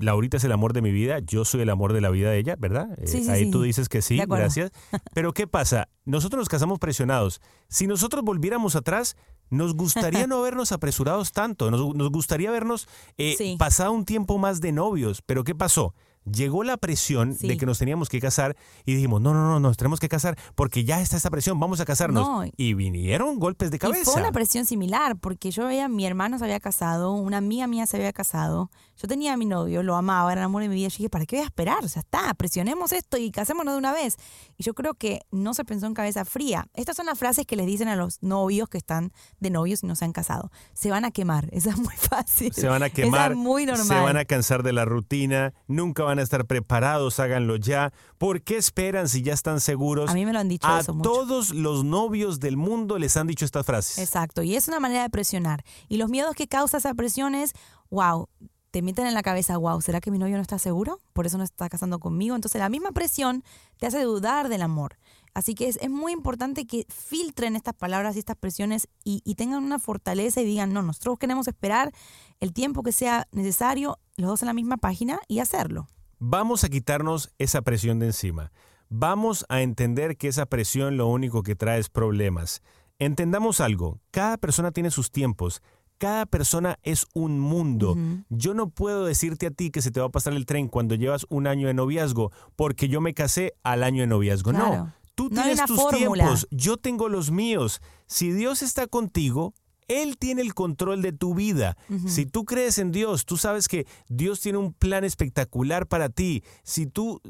Laurita 0.00 0.36
es 0.38 0.44
el 0.44 0.52
amor 0.52 0.72
de 0.72 0.82
mi 0.82 0.90
vida, 0.90 1.18
yo 1.20 1.44
soy 1.44 1.60
el 1.60 1.70
amor 1.70 1.92
de 1.92 2.00
la 2.00 2.10
vida 2.10 2.30
de 2.30 2.38
ella, 2.38 2.56
¿verdad? 2.58 2.88
Eh, 2.98 3.06
Sí, 3.06 3.28
Ahí 3.28 3.44
sí. 3.44 3.50
tú 3.50 3.62
dices 3.62 3.88
que 3.88 4.02
sí, 4.02 4.18
gracias. 4.26 4.70
Pero 5.14 5.32
¿qué 5.32 5.46
pasa? 5.46 5.88
Nosotros 6.04 6.40
nos 6.40 6.48
casamos 6.48 6.78
presionados. 6.78 7.40
Si 7.68 7.86
nosotros 7.86 8.24
volviéramos 8.24 8.74
atrás, 8.76 9.16
nos 9.50 9.74
gustaría 9.74 10.26
no 10.28 10.38
habernos 10.38 10.72
apresurados 10.72 11.32
tanto, 11.32 11.70
nos, 11.70 11.94
nos 11.94 12.10
gustaría 12.10 12.48
habernos 12.48 12.88
eh, 13.18 13.56
pasado 13.58 13.92
un 13.92 14.04
tiempo 14.04 14.38
más 14.38 14.60
de 14.60 14.72
novios. 14.72 15.22
Pero 15.24 15.44
¿qué 15.44 15.54
pasó? 15.54 15.94
Llegó 16.30 16.64
la 16.64 16.76
presión 16.76 17.34
Sí. 17.34 17.48
de 17.48 17.56
que 17.56 17.66
nos 17.66 17.78
teníamos 17.78 18.08
que 18.08 18.20
casar 18.20 18.56
y 18.84 18.94
dijimos, 18.94 19.20
no, 19.20 19.32
no, 19.32 19.46
no, 19.48 19.60
nos 19.60 19.76
tenemos 19.76 20.00
que 20.00 20.08
casar 20.08 20.36
porque 20.54 20.84
ya 20.84 21.00
está 21.00 21.16
esa 21.16 21.30
presión, 21.30 21.58
vamos 21.60 21.80
a 21.80 21.84
casarnos. 21.84 22.26
No. 22.26 22.44
Y 22.56 22.74
vinieron 22.74 23.38
golpes 23.38 23.70
de 23.70 23.76
Y 23.76 23.78
cabeza. 23.78 24.10
fue 24.10 24.20
una 24.20 24.32
presión 24.32 24.66
similar, 24.66 25.16
porque 25.16 25.50
yo 25.50 25.66
veía, 25.66 25.88
mi 25.88 26.04
hermano 26.06 26.38
se 26.38 26.44
había 26.44 26.60
casado, 26.60 27.12
una 27.12 27.36
amiga 27.38 27.66
mía 27.66 27.86
se 27.86 27.96
había 27.96 28.12
casado, 28.12 28.70
yo 28.96 29.06
tenía 29.08 29.34
a 29.34 29.36
mi 29.36 29.44
novio, 29.46 29.82
lo 29.82 29.94
amaba, 29.94 30.32
era 30.32 30.40
el 30.40 30.46
amor 30.46 30.62
de 30.62 30.68
mi 30.68 30.74
vida, 30.74 30.88
yo 30.88 30.96
dije, 30.96 31.10
¿para 31.10 31.26
qué 31.26 31.36
voy 31.36 31.42
a 31.44 31.46
esperar? 31.46 31.84
O 31.84 31.88
sea, 31.88 32.00
está, 32.00 32.32
presionemos 32.34 32.92
esto 32.92 33.16
y 33.18 33.30
casémonos 33.30 33.74
de 33.74 33.78
una 33.78 33.92
vez. 33.92 34.16
Y 34.56 34.64
yo 34.64 34.74
creo 34.74 34.94
que 34.94 35.20
no 35.30 35.54
se 35.54 35.64
pensó 35.64 35.86
en 35.86 35.94
cabeza 35.94 36.24
fría. 36.24 36.66
Estas 36.74 36.96
son 36.96 37.06
las 37.06 37.18
frases 37.18 37.46
que 37.46 37.56
les 37.56 37.66
dicen 37.66 37.88
a 37.88 37.96
los 37.96 38.22
novios 38.22 38.68
que 38.68 38.78
están 38.78 39.12
de 39.38 39.50
novios 39.50 39.82
y 39.82 39.86
no 39.86 39.94
se 39.96 40.04
han 40.06 40.12
casado. 40.12 40.50
Se 40.74 40.90
van 40.90 41.04
a 41.04 41.10
quemar, 41.10 41.48
esa 41.52 41.70
es 41.70 41.78
muy 41.78 41.94
fácil. 41.96 42.52
se 42.52 42.66
van 42.68 42.82
a 42.82 42.86
Esa 42.86 42.94
quemar, 42.94 43.32
es 43.32 43.36
muy 43.36 43.66
normal. 43.66 43.86
se 43.86 43.94
van 44.00 44.16
a 44.16 44.24
cansar 44.24 44.62
de 44.62 44.72
la 44.72 44.84
rutina, 44.84 45.52
nunca 45.68 46.02
van 46.02 46.15
a 46.18 46.22
estar 46.22 46.46
preparados, 46.46 47.20
háganlo 47.20 47.56
ya. 47.56 47.92
¿Por 48.18 48.42
qué 48.42 48.56
esperan 48.56 49.08
si 49.08 49.22
ya 49.22 49.32
están 49.34 49.60
seguros? 49.60 50.10
A 50.10 50.14
mí 50.14 50.24
me 50.24 50.32
lo 50.32 50.38
han 50.38 50.48
dicho 50.48 50.66
A 50.66 50.80
eso 50.80 50.94
mucho. 50.94 51.10
todos 51.10 51.54
los 51.54 51.84
novios 51.84 52.40
del 52.40 52.56
mundo 52.56 52.98
les 52.98 53.16
han 53.16 53.26
dicho 53.26 53.44
estas 53.44 53.66
frases. 53.66 53.98
Exacto, 53.98 54.42
y 54.42 54.54
es 54.56 54.68
una 54.68 54.80
manera 54.80 55.02
de 55.02 55.10
presionar. 55.10 55.64
Y 55.88 55.96
los 55.96 56.08
miedos 56.10 56.34
que 56.34 56.48
causa 56.48 56.78
esa 56.78 56.94
presión 56.94 57.34
es, 57.34 57.52
wow, 57.90 58.28
te 58.70 58.82
meten 58.82 59.06
en 59.06 59.14
la 59.14 59.22
cabeza, 59.22 59.56
wow, 59.56 59.80
¿será 59.80 60.00
que 60.00 60.10
mi 60.10 60.18
novio 60.18 60.36
no 60.36 60.42
está 60.42 60.58
seguro? 60.58 61.00
Por 61.12 61.26
eso 61.26 61.38
no 61.38 61.44
está 61.44 61.68
casando 61.68 61.98
conmigo. 61.98 62.34
Entonces 62.34 62.58
la 62.60 62.68
misma 62.68 62.92
presión 62.92 63.42
te 63.78 63.86
hace 63.86 64.02
dudar 64.02 64.48
del 64.48 64.62
amor. 64.62 64.98
Así 65.32 65.54
que 65.54 65.68
es, 65.68 65.76
es 65.82 65.90
muy 65.90 66.12
importante 66.12 66.66
que 66.66 66.86
filtren 66.88 67.56
estas 67.56 67.74
palabras 67.74 68.16
y 68.16 68.20
estas 68.20 68.36
presiones 68.36 68.88
y, 69.04 69.20
y 69.22 69.34
tengan 69.34 69.62
una 69.62 69.78
fortaleza 69.78 70.40
y 70.40 70.46
digan, 70.46 70.72
no, 70.72 70.80
nosotros 70.82 71.18
queremos 71.18 71.46
esperar 71.46 71.92
el 72.40 72.54
tiempo 72.54 72.82
que 72.82 72.92
sea 72.92 73.28
necesario, 73.32 73.98
los 74.16 74.28
dos 74.30 74.42
en 74.42 74.46
la 74.46 74.54
misma 74.54 74.78
página 74.78 75.20
y 75.28 75.40
hacerlo. 75.40 75.88
Vamos 76.18 76.64
a 76.64 76.68
quitarnos 76.68 77.30
esa 77.38 77.62
presión 77.62 77.98
de 77.98 78.06
encima. 78.06 78.52
Vamos 78.88 79.44
a 79.48 79.62
entender 79.62 80.16
que 80.16 80.28
esa 80.28 80.46
presión 80.46 80.96
lo 80.96 81.08
único 81.08 81.42
que 81.42 81.54
trae 81.56 81.78
es 81.78 81.88
problemas. 81.90 82.62
Entendamos 82.98 83.60
algo, 83.60 83.98
cada 84.10 84.38
persona 84.38 84.70
tiene 84.70 84.90
sus 84.90 85.10
tiempos, 85.10 85.60
cada 85.98 86.24
persona 86.24 86.78
es 86.82 87.06
un 87.12 87.38
mundo. 87.40 87.96
Yo 88.30 88.54
no 88.54 88.70
puedo 88.70 89.04
decirte 89.04 89.46
a 89.46 89.50
ti 89.50 89.70
que 89.70 89.82
se 89.82 89.90
te 89.90 90.00
va 90.00 90.06
a 90.06 90.10
pasar 90.10 90.32
el 90.32 90.46
tren 90.46 90.68
cuando 90.68 90.94
llevas 90.94 91.26
un 91.28 91.46
año 91.46 91.66
de 91.66 91.74
noviazgo, 91.74 92.32
porque 92.54 92.88
yo 92.88 93.00
me 93.00 93.12
casé 93.12 93.54
al 93.62 93.82
año 93.82 94.02
de 94.02 94.06
noviazgo. 94.06 94.52
No, 94.52 94.92
tú 95.14 95.28
No 95.30 95.42
tienes 95.42 95.64
tus 95.66 95.76
fórmula. 95.80 95.96
tiempos, 96.24 96.46
yo 96.50 96.76
tengo 96.78 97.08
los 97.08 97.30
míos. 97.30 97.82
Si 98.06 98.30
Dios 98.32 98.62
está 98.62 98.86
contigo, 98.86 99.52
Él 99.88 100.16
tiene 100.18 100.42
el 100.42 100.54
control 100.54 101.02
de 101.02 101.12
tu 101.12 101.34
vida. 101.34 101.76
Si 102.06 102.26
tú 102.26 102.44
crees 102.44 102.78
en 102.78 102.92
Dios, 102.92 103.24
tú 103.24 103.36
sabes 103.36 103.68
que 103.68 103.86
Dios 104.08 104.40
tiene 104.40 104.58
un 104.58 104.72
plan 104.72 105.04
espectacular 105.04 105.86
para 105.86 106.08
ti. 106.08 106.42
Si 106.62 106.86
tú 106.86 107.20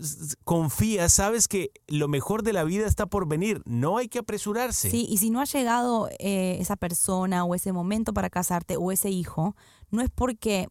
confías, 0.45 1.13
sabes 1.13 1.49
que 1.49 1.71
lo 1.87 2.09
mejor 2.09 2.43
de 2.43 2.53
la 2.53 2.65
vida 2.65 2.87
está 2.87 3.07
por 3.07 3.29
venir. 3.29 3.63
No 3.65 3.99
hay 3.99 4.09
que 4.09 4.19
apresurarse. 4.19 4.91
Sí, 4.91 5.07
y 5.09 5.19
si 5.19 5.31
no 5.31 5.41
ha 5.41 5.45
llegado 5.45 6.09
eh, 6.19 6.57
esa 6.61 6.77
persona 6.77 7.45
o 7.45 7.55
ese 7.55 7.73
momento 7.73 8.13
para 8.13 8.31
casarte 8.31 8.77
o 8.77 8.93
ese 8.93 9.11
hijo, 9.11 9.55
no 9.91 10.03
es 10.03 10.11
porque 10.11 10.69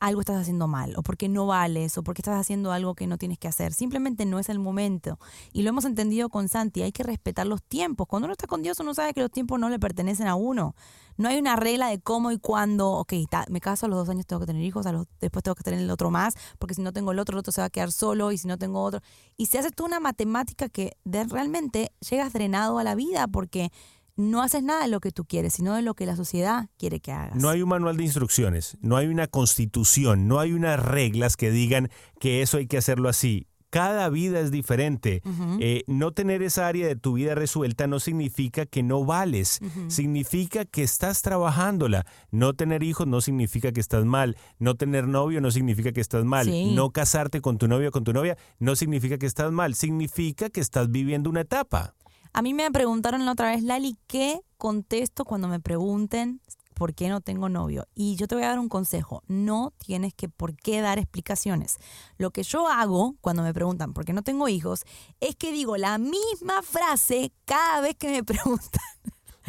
algo 0.00 0.20
estás 0.20 0.36
haciendo 0.36 0.68
mal 0.68 0.94
o 0.96 1.02
porque 1.02 1.28
no 1.28 1.46
vales 1.46 1.98
o 1.98 2.02
porque 2.02 2.20
estás 2.22 2.38
haciendo 2.38 2.70
algo 2.70 2.94
que 2.94 3.06
no 3.06 3.18
tienes 3.18 3.38
que 3.38 3.48
hacer. 3.48 3.72
Simplemente 3.72 4.26
no 4.26 4.38
es 4.38 4.48
el 4.48 4.58
momento. 4.58 5.18
Y 5.52 5.62
lo 5.62 5.70
hemos 5.70 5.84
entendido 5.84 6.28
con 6.28 6.48
Santi, 6.48 6.82
hay 6.82 6.92
que 6.92 7.02
respetar 7.02 7.46
los 7.46 7.62
tiempos. 7.62 8.06
Cuando 8.06 8.26
uno 8.26 8.32
está 8.32 8.46
con 8.46 8.62
Dios 8.62 8.78
uno 8.80 8.94
sabe 8.94 9.14
que 9.14 9.20
los 9.20 9.30
tiempos 9.30 9.58
no 9.58 9.68
le 9.68 9.78
pertenecen 9.78 10.26
a 10.28 10.34
uno. 10.34 10.74
No 11.16 11.28
hay 11.28 11.38
una 11.38 11.56
regla 11.56 11.88
de 11.88 11.98
cómo 11.98 12.30
y 12.30 12.38
cuándo, 12.38 12.92
ok, 12.92 13.12
me 13.48 13.60
caso 13.60 13.86
a 13.86 13.88
los 13.88 13.98
dos 13.98 14.08
años 14.08 14.24
tengo 14.24 14.38
que 14.38 14.46
tener 14.46 14.62
hijos, 14.62 14.86
a 14.86 14.92
los, 14.92 15.08
después 15.20 15.42
tengo 15.42 15.56
que 15.56 15.64
tener 15.64 15.80
el 15.80 15.90
otro 15.90 16.12
más, 16.12 16.34
porque 16.60 16.74
si 16.74 16.82
no 16.82 16.92
tengo 16.92 17.10
el 17.10 17.18
otro, 17.18 17.34
el 17.34 17.40
otro 17.40 17.50
se 17.50 17.60
va 17.60 17.64
a 17.64 17.70
quedar 17.70 17.90
solo 17.90 18.30
y 18.30 18.38
si 18.38 18.46
no 18.46 18.56
tengo 18.56 18.80
otro. 18.80 19.00
Y 19.36 19.46
se 19.46 19.58
hace 19.58 19.72
toda 19.72 19.88
una 19.88 19.98
matemática 20.00 20.68
que 20.68 20.96
realmente 21.04 21.90
llegas 22.08 22.32
drenado 22.32 22.78
a 22.78 22.84
la 22.84 22.94
vida 22.94 23.26
porque 23.26 23.72
no 24.18 24.42
haces 24.42 24.62
nada 24.62 24.82
de 24.82 24.88
lo 24.88 25.00
que 25.00 25.12
tú 25.12 25.24
quieres, 25.24 25.54
sino 25.54 25.74
de 25.74 25.82
lo 25.82 25.94
que 25.94 26.04
la 26.04 26.16
sociedad 26.16 26.68
quiere 26.76 27.00
que 27.00 27.12
hagas. 27.12 27.36
No 27.36 27.48
hay 27.48 27.62
un 27.62 27.68
manual 27.70 27.96
de 27.96 28.02
instrucciones, 28.04 28.76
no 28.82 28.96
hay 28.96 29.06
una 29.06 29.28
constitución, 29.28 30.28
no 30.28 30.40
hay 30.40 30.52
unas 30.52 30.78
reglas 30.84 31.36
que 31.36 31.50
digan 31.50 31.88
que 32.20 32.42
eso 32.42 32.58
hay 32.58 32.66
que 32.66 32.76
hacerlo 32.78 33.08
así. 33.08 33.46
Cada 33.70 34.08
vida 34.08 34.40
es 34.40 34.50
diferente. 34.50 35.20
Eh, 35.60 35.84
no 35.86 36.12
tener 36.12 36.42
esa 36.42 36.66
área 36.66 36.86
de 36.86 36.96
tu 36.96 37.12
vida 37.12 37.34
resuelta 37.34 37.86
no 37.86 38.00
significa 38.00 38.64
que 38.64 38.82
no 38.82 39.04
vales, 39.04 39.60
significa 39.88 40.64
que 40.64 40.82
estás 40.82 41.20
trabajándola. 41.20 42.06
No 42.30 42.54
tener 42.54 42.82
hijos 42.82 43.06
no 43.06 43.20
significa 43.20 43.70
que 43.72 43.80
estás 43.80 44.06
mal, 44.06 44.38
no 44.58 44.74
tener 44.76 45.06
novio 45.06 45.42
no 45.42 45.50
significa 45.50 45.92
que 45.92 46.00
estás 46.00 46.24
mal, 46.24 46.46
Sí. 46.46 46.72
no 46.74 46.90
casarte 46.92 47.40
con 47.42 47.58
tu 47.58 47.68
novio 47.68 47.90
o 47.90 47.92
con 47.92 48.04
tu 48.04 48.14
novia 48.14 48.38
no 48.58 48.74
significa 48.74 49.18
que 49.18 49.26
estás 49.26 49.52
mal, 49.52 49.74
significa 49.74 50.48
que 50.48 50.60
estás 50.60 50.90
viviendo 50.90 51.28
una 51.28 51.42
etapa. 51.42 51.94
A 52.32 52.42
mí 52.42 52.54
me 52.54 52.70
preguntaron 52.70 53.24
la 53.24 53.32
otra 53.32 53.50
vez, 53.50 53.62
Lali, 53.62 53.96
¿qué 54.06 54.40
contesto 54.56 55.24
cuando 55.24 55.48
me 55.48 55.60
pregunten 55.60 56.40
por 56.74 56.94
qué 56.94 57.08
no 57.08 57.20
tengo 57.20 57.48
novio? 57.48 57.86
Y 57.94 58.16
yo 58.16 58.28
te 58.28 58.34
voy 58.34 58.44
a 58.44 58.48
dar 58.48 58.58
un 58.58 58.68
consejo, 58.68 59.22
no 59.26 59.72
tienes 59.78 60.14
que 60.14 60.28
por 60.28 60.54
qué 60.56 60.80
dar 60.80 60.98
explicaciones. 60.98 61.78
Lo 62.18 62.30
que 62.30 62.42
yo 62.42 62.68
hago 62.68 63.16
cuando 63.20 63.42
me 63.42 63.52
preguntan 63.54 63.92
por 63.94 64.04
qué 64.04 64.12
no 64.12 64.22
tengo 64.22 64.48
hijos 64.48 64.84
es 65.20 65.34
que 65.36 65.52
digo 65.52 65.76
la 65.76 65.98
misma 65.98 66.62
frase 66.62 67.32
cada 67.44 67.80
vez 67.80 67.96
que 67.96 68.08
me 68.10 68.24
preguntan. 68.24 68.82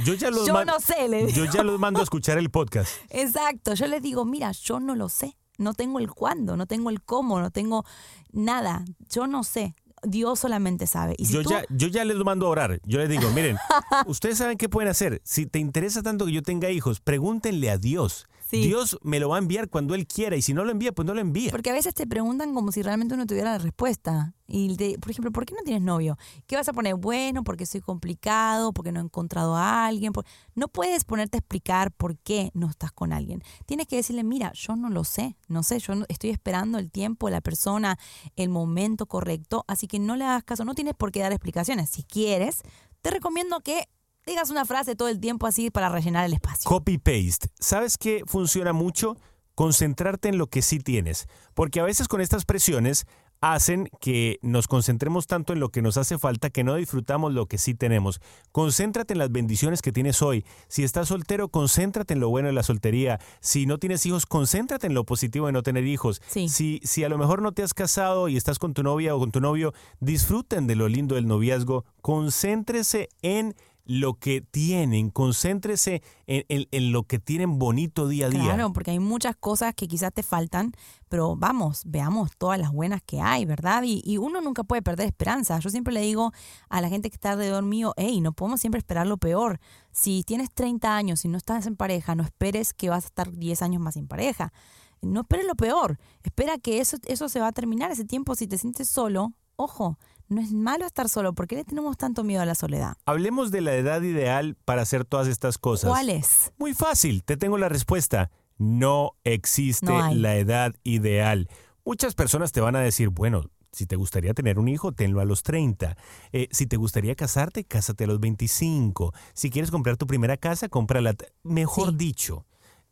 Yo 0.05 0.13
ya 0.13 0.31
los 0.31 0.47
Yo 0.47 0.63
no 0.65 0.79
sé, 0.79 1.09
le 1.09 1.31
Yo 1.31 1.41
digo. 1.43 1.53
ya 1.53 1.61
los 1.63 1.77
mando 1.79 1.99
a 1.99 2.03
escuchar 2.03 2.37
el 2.37 2.49
podcast. 2.49 2.89
Exacto, 3.09 3.73
yo 3.73 3.85
les 3.87 4.01
digo, 4.01 4.23
mira, 4.25 4.51
yo 4.53 4.79
no 4.79 4.95
lo 4.95 5.09
sé, 5.09 5.37
no 5.57 5.73
tengo 5.73 5.99
el 5.99 6.09
cuándo, 6.09 6.55
no 6.55 6.65
tengo 6.67 6.89
el 6.89 7.03
cómo, 7.03 7.41
no 7.41 7.51
tengo 7.51 7.83
nada, 8.31 8.85
yo 9.09 9.27
no 9.27 9.43
sé. 9.43 9.75
Dios 10.03 10.39
solamente 10.39 10.87
sabe. 10.87 11.15
Y 11.17 11.25
si 11.25 11.33
yo, 11.33 11.43
tú- 11.43 11.49
ya, 11.51 11.63
yo 11.69 11.87
ya 11.87 12.05
les 12.05 12.17
mando 12.17 12.45
a 12.47 12.49
orar. 12.49 12.79
Yo 12.85 12.99
les 12.99 13.09
digo, 13.09 13.29
miren, 13.31 13.57
ustedes 14.07 14.37
saben 14.37 14.57
qué 14.57 14.69
pueden 14.69 14.89
hacer. 14.89 15.21
Si 15.23 15.45
te 15.45 15.59
interesa 15.59 16.01
tanto 16.01 16.25
que 16.25 16.31
yo 16.31 16.41
tenga 16.43 16.69
hijos, 16.69 16.99
pregúntenle 16.99 17.69
a 17.69 17.77
Dios. 17.77 18.27
Sí. 18.49 18.61
Dios 18.65 18.97
me 19.03 19.19
lo 19.19 19.29
va 19.29 19.35
a 19.35 19.39
enviar 19.39 19.69
cuando 19.69 19.93
Él 19.93 20.07
quiera 20.07 20.35
y 20.35 20.41
si 20.41 20.53
no 20.53 20.63
lo 20.65 20.71
envía, 20.71 20.91
pues 20.91 21.05
no 21.05 21.13
lo 21.13 21.21
envía. 21.21 21.51
Porque 21.51 21.69
a 21.69 21.73
veces 21.73 21.93
te 21.93 22.07
preguntan 22.07 22.53
como 22.55 22.71
si 22.71 22.81
realmente 22.81 23.13
uno 23.13 23.25
tuviera 23.27 23.51
la 23.51 23.57
respuesta. 23.59 24.33
Y 24.47 24.75
te- 24.75 24.97
por 24.97 25.11
ejemplo, 25.11 25.31
¿por 25.31 25.45
qué 25.45 25.53
no 25.53 25.61
tienes 25.63 25.83
novio? 25.83 26.17
¿Qué 26.47 26.55
vas 26.55 26.67
a 26.67 26.73
poner? 26.73 26.95
Bueno, 26.95 27.43
porque 27.43 27.67
soy 27.67 27.81
complicado, 27.81 28.73
porque 28.73 28.91
no 28.91 28.99
he 28.99 29.03
encontrado 29.03 29.55
a 29.55 29.85
alguien. 29.85 30.11
por- 30.13 30.25
No 30.55 30.67
puedes 30.67 31.03
ponerte 31.05 31.37
a 31.37 31.39
explicar 31.39 31.91
por 31.91 32.17
qué 32.17 32.49
no 32.55 32.67
estás 32.69 32.91
con 32.91 33.13
alguien. 33.13 33.43
Tienes 33.67 33.85
que 33.85 33.97
decirle, 33.97 34.23
mira, 34.23 34.51
yo 34.53 34.75
no 34.75 34.89
lo 34.89 35.03
sé, 35.03 35.37
no 35.47 35.61
sé, 35.61 35.77
yo 35.79 35.93
no- 35.93 36.05
estoy 36.09 36.31
esperando 36.31 36.79
el 36.79 36.89
tiempo, 36.89 37.29
la 37.29 37.41
persona, 37.41 37.99
el 38.35 38.49
momento 38.49 39.05
correcto, 39.05 39.63
así 39.67 39.85
que 39.87 39.99
no 39.99 40.15
le 40.15 40.25
hagas 40.25 40.43
caso, 40.43 40.65
no 40.65 40.73
tienes 40.73 40.95
por 40.95 41.11
qué 41.11 41.19
dar 41.19 41.31
explicaciones. 41.31 41.91
Si 41.91 42.01
quieres, 42.03 42.63
te 43.03 43.11
recomiendo 43.11 43.59
que 43.61 43.87
digas 44.29 44.49
una 44.49 44.65
frase 44.65 44.95
todo 44.95 45.07
el 45.07 45.19
tiempo 45.19 45.47
así 45.47 45.69
para 45.71 45.89
rellenar 45.89 46.25
el 46.25 46.33
espacio. 46.33 46.69
Copy-paste. 46.69 47.49
¿Sabes 47.59 47.97
qué 47.97 48.23
funciona 48.25 48.73
mucho? 48.73 49.17
Concentrarte 49.55 50.29
en 50.29 50.37
lo 50.37 50.47
que 50.47 50.61
sí 50.61 50.79
tienes. 50.79 51.27
Porque 51.53 51.79
a 51.79 51.83
veces 51.83 52.07
con 52.07 52.21
estas 52.21 52.45
presiones 52.45 53.05
hacen 53.41 53.89
que 54.01 54.37
nos 54.41 54.67
concentremos 54.67 55.27
tanto 55.27 55.53
en 55.53 55.59
lo 55.59 55.69
que 55.69 55.81
nos 55.81 55.97
hace 55.97 56.17
falta 56.17 56.49
que 56.49 56.63
no 56.63 56.75
disfrutamos 56.75 57.33
lo 57.33 57.47
que 57.47 57.57
sí 57.57 57.73
tenemos. 57.73 58.19
Concéntrate 58.51 59.13
en 59.13 59.19
las 59.19 59.31
bendiciones 59.31 59.81
que 59.81 59.91
tienes 59.91 60.21
hoy. 60.21 60.45
Si 60.67 60.83
estás 60.83 61.07
soltero, 61.07 61.49
concéntrate 61.49 62.13
en 62.13 62.19
lo 62.19 62.29
bueno 62.29 62.47
de 62.47 62.53
la 62.53 62.63
soltería. 62.63 63.19
Si 63.39 63.65
no 63.65 63.77
tienes 63.77 64.05
hijos, 64.05 64.25
concéntrate 64.25 64.87
en 64.87 64.93
lo 64.93 65.05
positivo 65.05 65.45
de 65.45 65.53
no 65.53 65.63
tener 65.63 65.85
hijos. 65.85 66.21
Sí. 66.27 66.49
Si, 66.49 66.81
si 66.83 67.03
a 67.03 67.09
lo 67.09 67.17
mejor 67.17 67.41
no 67.41 67.53
te 67.53 67.63
has 67.63 67.73
casado 67.73 68.27
y 68.27 68.35
estás 68.35 68.59
con 68.59 68.73
tu 68.73 68.83
novia 68.83 69.15
o 69.15 69.19
con 69.19 69.31
tu 69.31 69.39
novio, 69.39 69.73
disfruten 69.99 70.67
de 70.67 70.75
lo 70.75 70.87
lindo 70.87 71.15
del 71.15 71.27
noviazgo. 71.27 71.85
Concéntrese 72.01 73.09
en 73.21 73.55
lo 73.91 74.13
que 74.19 74.41
tienen, 74.41 75.09
concéntrese 75.09 76.03
en, 76.27 76.67
en- 76.69 76.91
lo 76.91 77.03
que 77.05 77.17
tienen 77.17 77.57
bonito 77.57 78.07
día 78.07 78.27
a 78.27 78.29
día. 78.29 78.43
Claro, 78.43 78.71
porque 78.71 78.91
hay 78.91 78.99
muchas 78.99 79.35
cosas 79.35 79.73
que 79.73 79.87
quizás 79.87 80.13
te 80.13 80.21
faltan, 80.21 80.73
pero 81.09 81.35
vamos, 81.35 81.81
veamos 81.85 82.29
todas 82.37 82.59
las 82.59 82.71
buenas 82.71 83.01
que 83.03 83.19
hay, 83.19 83.45
¿verdad? 83.45 83.81
Y, 83.83 84.03
y 84.05 84.17
uno 84.17 84.41
nunca 84.41 84.63
puede 84.63 84.83
perder 84.83 85.07
esperanza. 85.07 85.57
Yo 85.57 85.71
siempre 85.71 85.91
le 85.91 86.01
digo 86.01 86.31
a 86.69 86.81
la 86.81 86.89
gente 86.89 87.09
que 87.09 87.15
está 87.15 87.31
alrededor 87.31 87.63
mío, 87.63 87.95
hey, 87.97 88.21
no 88.21 88.31
podemos 88.33 88.61
siempre 88.61 88.77
esperar 88.77 89.07
lo 89.07 89.17
peor. 89.17 89.59
Si 89.91 90.21
tienes 90.23 90.51
30 90.53 90.95
años 90.95 91.25
y 91.25 91.27
no 91.27 91.37
estás 91.39 91.65
en 91.65 91.75
pareja, 91.75 92.13
no 92.13 92.21
esperes 92.23 92.75
que 92.75 92.91
vas 92.91 93.05
a 93.05 93.07
estar 93.07 93.31
10 93.31 93.63
años 93.63 93.81
más 93.81 93.95
sin 93.95 94.07
pareja. 94.07 94.53
No 95.01 95.21
esperes 95.21 95.47
lo 95.47 95.55
peor. 95.55 95.97
Espera 96.21 96.59
que 96.59 96.79
eso, 96.79 96.97
eso 97.07 97.27
se 97.27 97.39
va 97.39 97.47
a 97.47 97.51
terminar 97.53 97.89
ese 97.89 98.05
tiempo. 98.05 98.35
Si 98.35 98.45
te 98.45 98.59
sientes 98.59 98.87
solo, 98.87 99.33
ojo, 99.55 99.97
no 100.29 100.41
es 100.41 100.51
malo 100.51 100.85
estar 100.85 101.09
solo. 101.09 101.33
¿Por 101.33 101.47
qué 101.47 101.55
le 101.57 101.65
tenemos 101.65 101.97
tanto 101.97 102.23
miedo 102.23 102.41
a 102.41 102.45
la 102.45 102.55
soledad? 102.55 102.95
Hablemos 103.05 103.51
de 103.51 103.61
la 103.61 103.75
edad 103.75 104.01
ideal 104.01 104.55
para 104.65 104.81
hacer 104.83 105.05
todas 105.05 105.27
estas 105.27 105.57
cosas. 105.57 105.89
¿Cuál 105.89 106.09
es? 106.09 106.51
Muy 106.57 106.73
fácil, 106.73 107.23
te 107.23 107.35
tengo 107.37 107.57
la 107.57 107.69
respuesta. 107.69 108.31
No 108.57 109.11
existe 109.23 109.85
No 109.85 110.13
la 110.13 110.35
edad 110.35 110.75
ideal. 110.83 111.49
Muchas 111.85 112.13
personas 112.15 112.51
te 112.51 112.61
van 112.61 112.75
a 112.75 112.81
decir, 112.81 113.09
bueno, 113.09 113.43
si 113.71 113.85
te 113.85 113.95
gustaría 113.95 114.33
tener 114.33 114.59
un 114.59 114.67
hijo, 114.67 114.91
tenlo 114.91 115.21
a 115.21 115.25
los 115.25 115.43
30. 115.43 115.95
Eh, 116.33 116.47
si 116.51 116.67
te 116.67 116.75
gustaría 116.75 117.15
casarte, 117.15 117.63
cásate 117.63 118.03
a 118.03 118.07
los 118.07 118.19
25. 118.19 119.13
Si 119.33 119.49
quieres 119.49 119.71
comprar 119.71 119.95
tu 119.95 120.07
primera 120.07 120.37
casa, 120.37 120.69
cómprala. 120.69 121.15
Mejor 121.43 121.91
Sí. 121.91 121.95
dicho, 121.97 122.45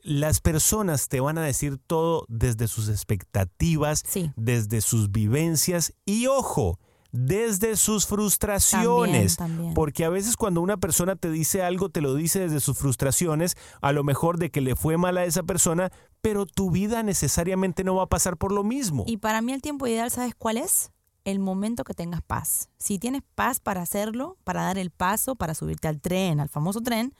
las 0.03 0.39
personas 0.39 1.09
te 1.09 1.19
van 1.19 1.37
a 1.37 1.41
decir 1.43 1.77
todo 1.85 2.25
desde 2.29 2.67
sus 2.67 2.87
expectativas, 2.89 4.03
Sí. 4.07 4.31
desde 4.35 4.81
sus 4.81 5.11
vivencias 5.11 5.93
y, 6.05 6.27
ojo, 6.27 6.79
desde 7.11 7.75
sus 7.75 8.05
frustraciones. 8.05 9.37
También, 9.37 9.57
también. 9.57 9.73
Porque 9.73 10.05
a 10.05 10.09
veces 10.09 10.35
cuando 10.35 10.61
una 10.61 10.77
persona 10.77 11.15
te 11.15 11.31
dice 11.31 11.63
algo, 11.63 11.89
te 11.89 12.01
lo 12.01 12.13
dice 12.15 12.39
desde 12.39 12.59
sus 12.59 12.77
frustraciones, 12.77 13.55
a 13.81 13.91
lo 13.91 14.03
mejor 14.03 14.37
de 14.37 14.51
que 14.51 14.61
le 14.61 14.75
fue 14.75 14.97
mal 14.97 15.17
a 15.17 15.25
esa 15.25 15.43
persona, 15.43 15.91
pero 16.21 16.45
tu 16.45 16.71
vida 16.71 17.03
necesariamente 17.03 17.83
no 17.83 17.95
va 17.95 18.03
a 18.03 18.09
pasar 18.09 18.37
por 18.37 18.51
lo 18.51 18.63
mismo. 18.63 19.03
Y 19.07 19.17
para 19.17 19.41
mí 19.41 19.53
el 19.53 19.61
tiempo 19.61 19.87
ideal, 19.87 20.11
¿sabes 20.11 20.35
cuál 20.35 20.57
es? 20.57 20.91
El 21.23 21.39
momento 21.39 21.83
que 21.83 21.93
tengas 21.93 22.21
paz. 22.21 22.69
Si 22.77 22.99
tienes 22.99 23.21
paz 23.35 23.59
para 23.59 23.81
hacerlo, 23.81 24.37
para 24.43 24.63
dar 24.63 24.77
el 24.77 24.91
paso, 24.91 25.35
para 25.35 25.53
subirte 25.53 25.87
al 25.87 25.99
tren, 25.99 26.39
al 26.39 26.49
famoso 26.49 26.81
tren, 26.81 27.13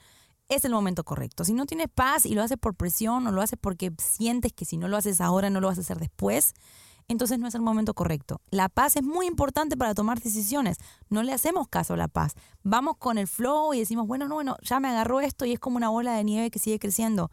es 0.48 0.64
el 0.64 0.72
momento 0.72 1.04
correcto. 1.04 1.44
Si 1.44 1.52
no 1.52 1.66
tienes 1.66 1.88
paz 1.94 2.24
y 2.24 2.34
lo 2.34 2.42
haces 2.42 2.56
por 2.58 2.74
presión 2.74 3.26
o 3.26 3.32
lo 3.32 3.42
haces 3.42 3.58
porque 3.60 3.92
sientes 3.98 4.52
que 4.52 4.64
si 4.64 4.78
no 4.78 4.88
lo 4.88 4.96
haces 4.96 5.20
ahora 5.20 5.50
no 5.50 5.60
lo 5.60 5.68
vas 5.68 5.78
a 5.78 5.82
hacer 5.82 5.98
después, 5.98 6.54
entonces 7.08 7.38
no 7.38 7.48
es 7.48 7.54
el 7.54 7.62
momento 7.62 7.94
correcto. 7.94 8.40
La 8.50 8.68
paz 8.68 8.96
es 8.96 9.02
muy 9.02 9.26
importante 9.26 9.76
para 9.76 9.94
tomar 9.94 10.20
decisiones. 10.20 10.78
No 11.08 11.22
le 11.22 11.32
hacemos 11.32 11.68
caso 11.68 11.94
a 11.94 11.96
la 11.96 12.08
paz. 12.08 12.34
Vamos 12.62 12.96
con 12.98 13.18
el 13.18 13.26
flow 13.26 13.74
y 13.74 13.80
decimos, 13.80 14.06
bueno, 14.06 14.28
no, 14.28 14.36
bueno, 14.36 14.56
ya 14.62 14.78
me 14.78 14.88
agarró 14.88 15.20
esto 15.20 15.44
y 15.44 15.52
es 15.52 15.58
como 15.58 15.76
una 15.76 15.88
bola 15.88 16.14
de 16.14 16.24
nieve 16.24 16.50
que 16.50 16.58
sigue 16.58 16.78
creciendo 16.78 17.30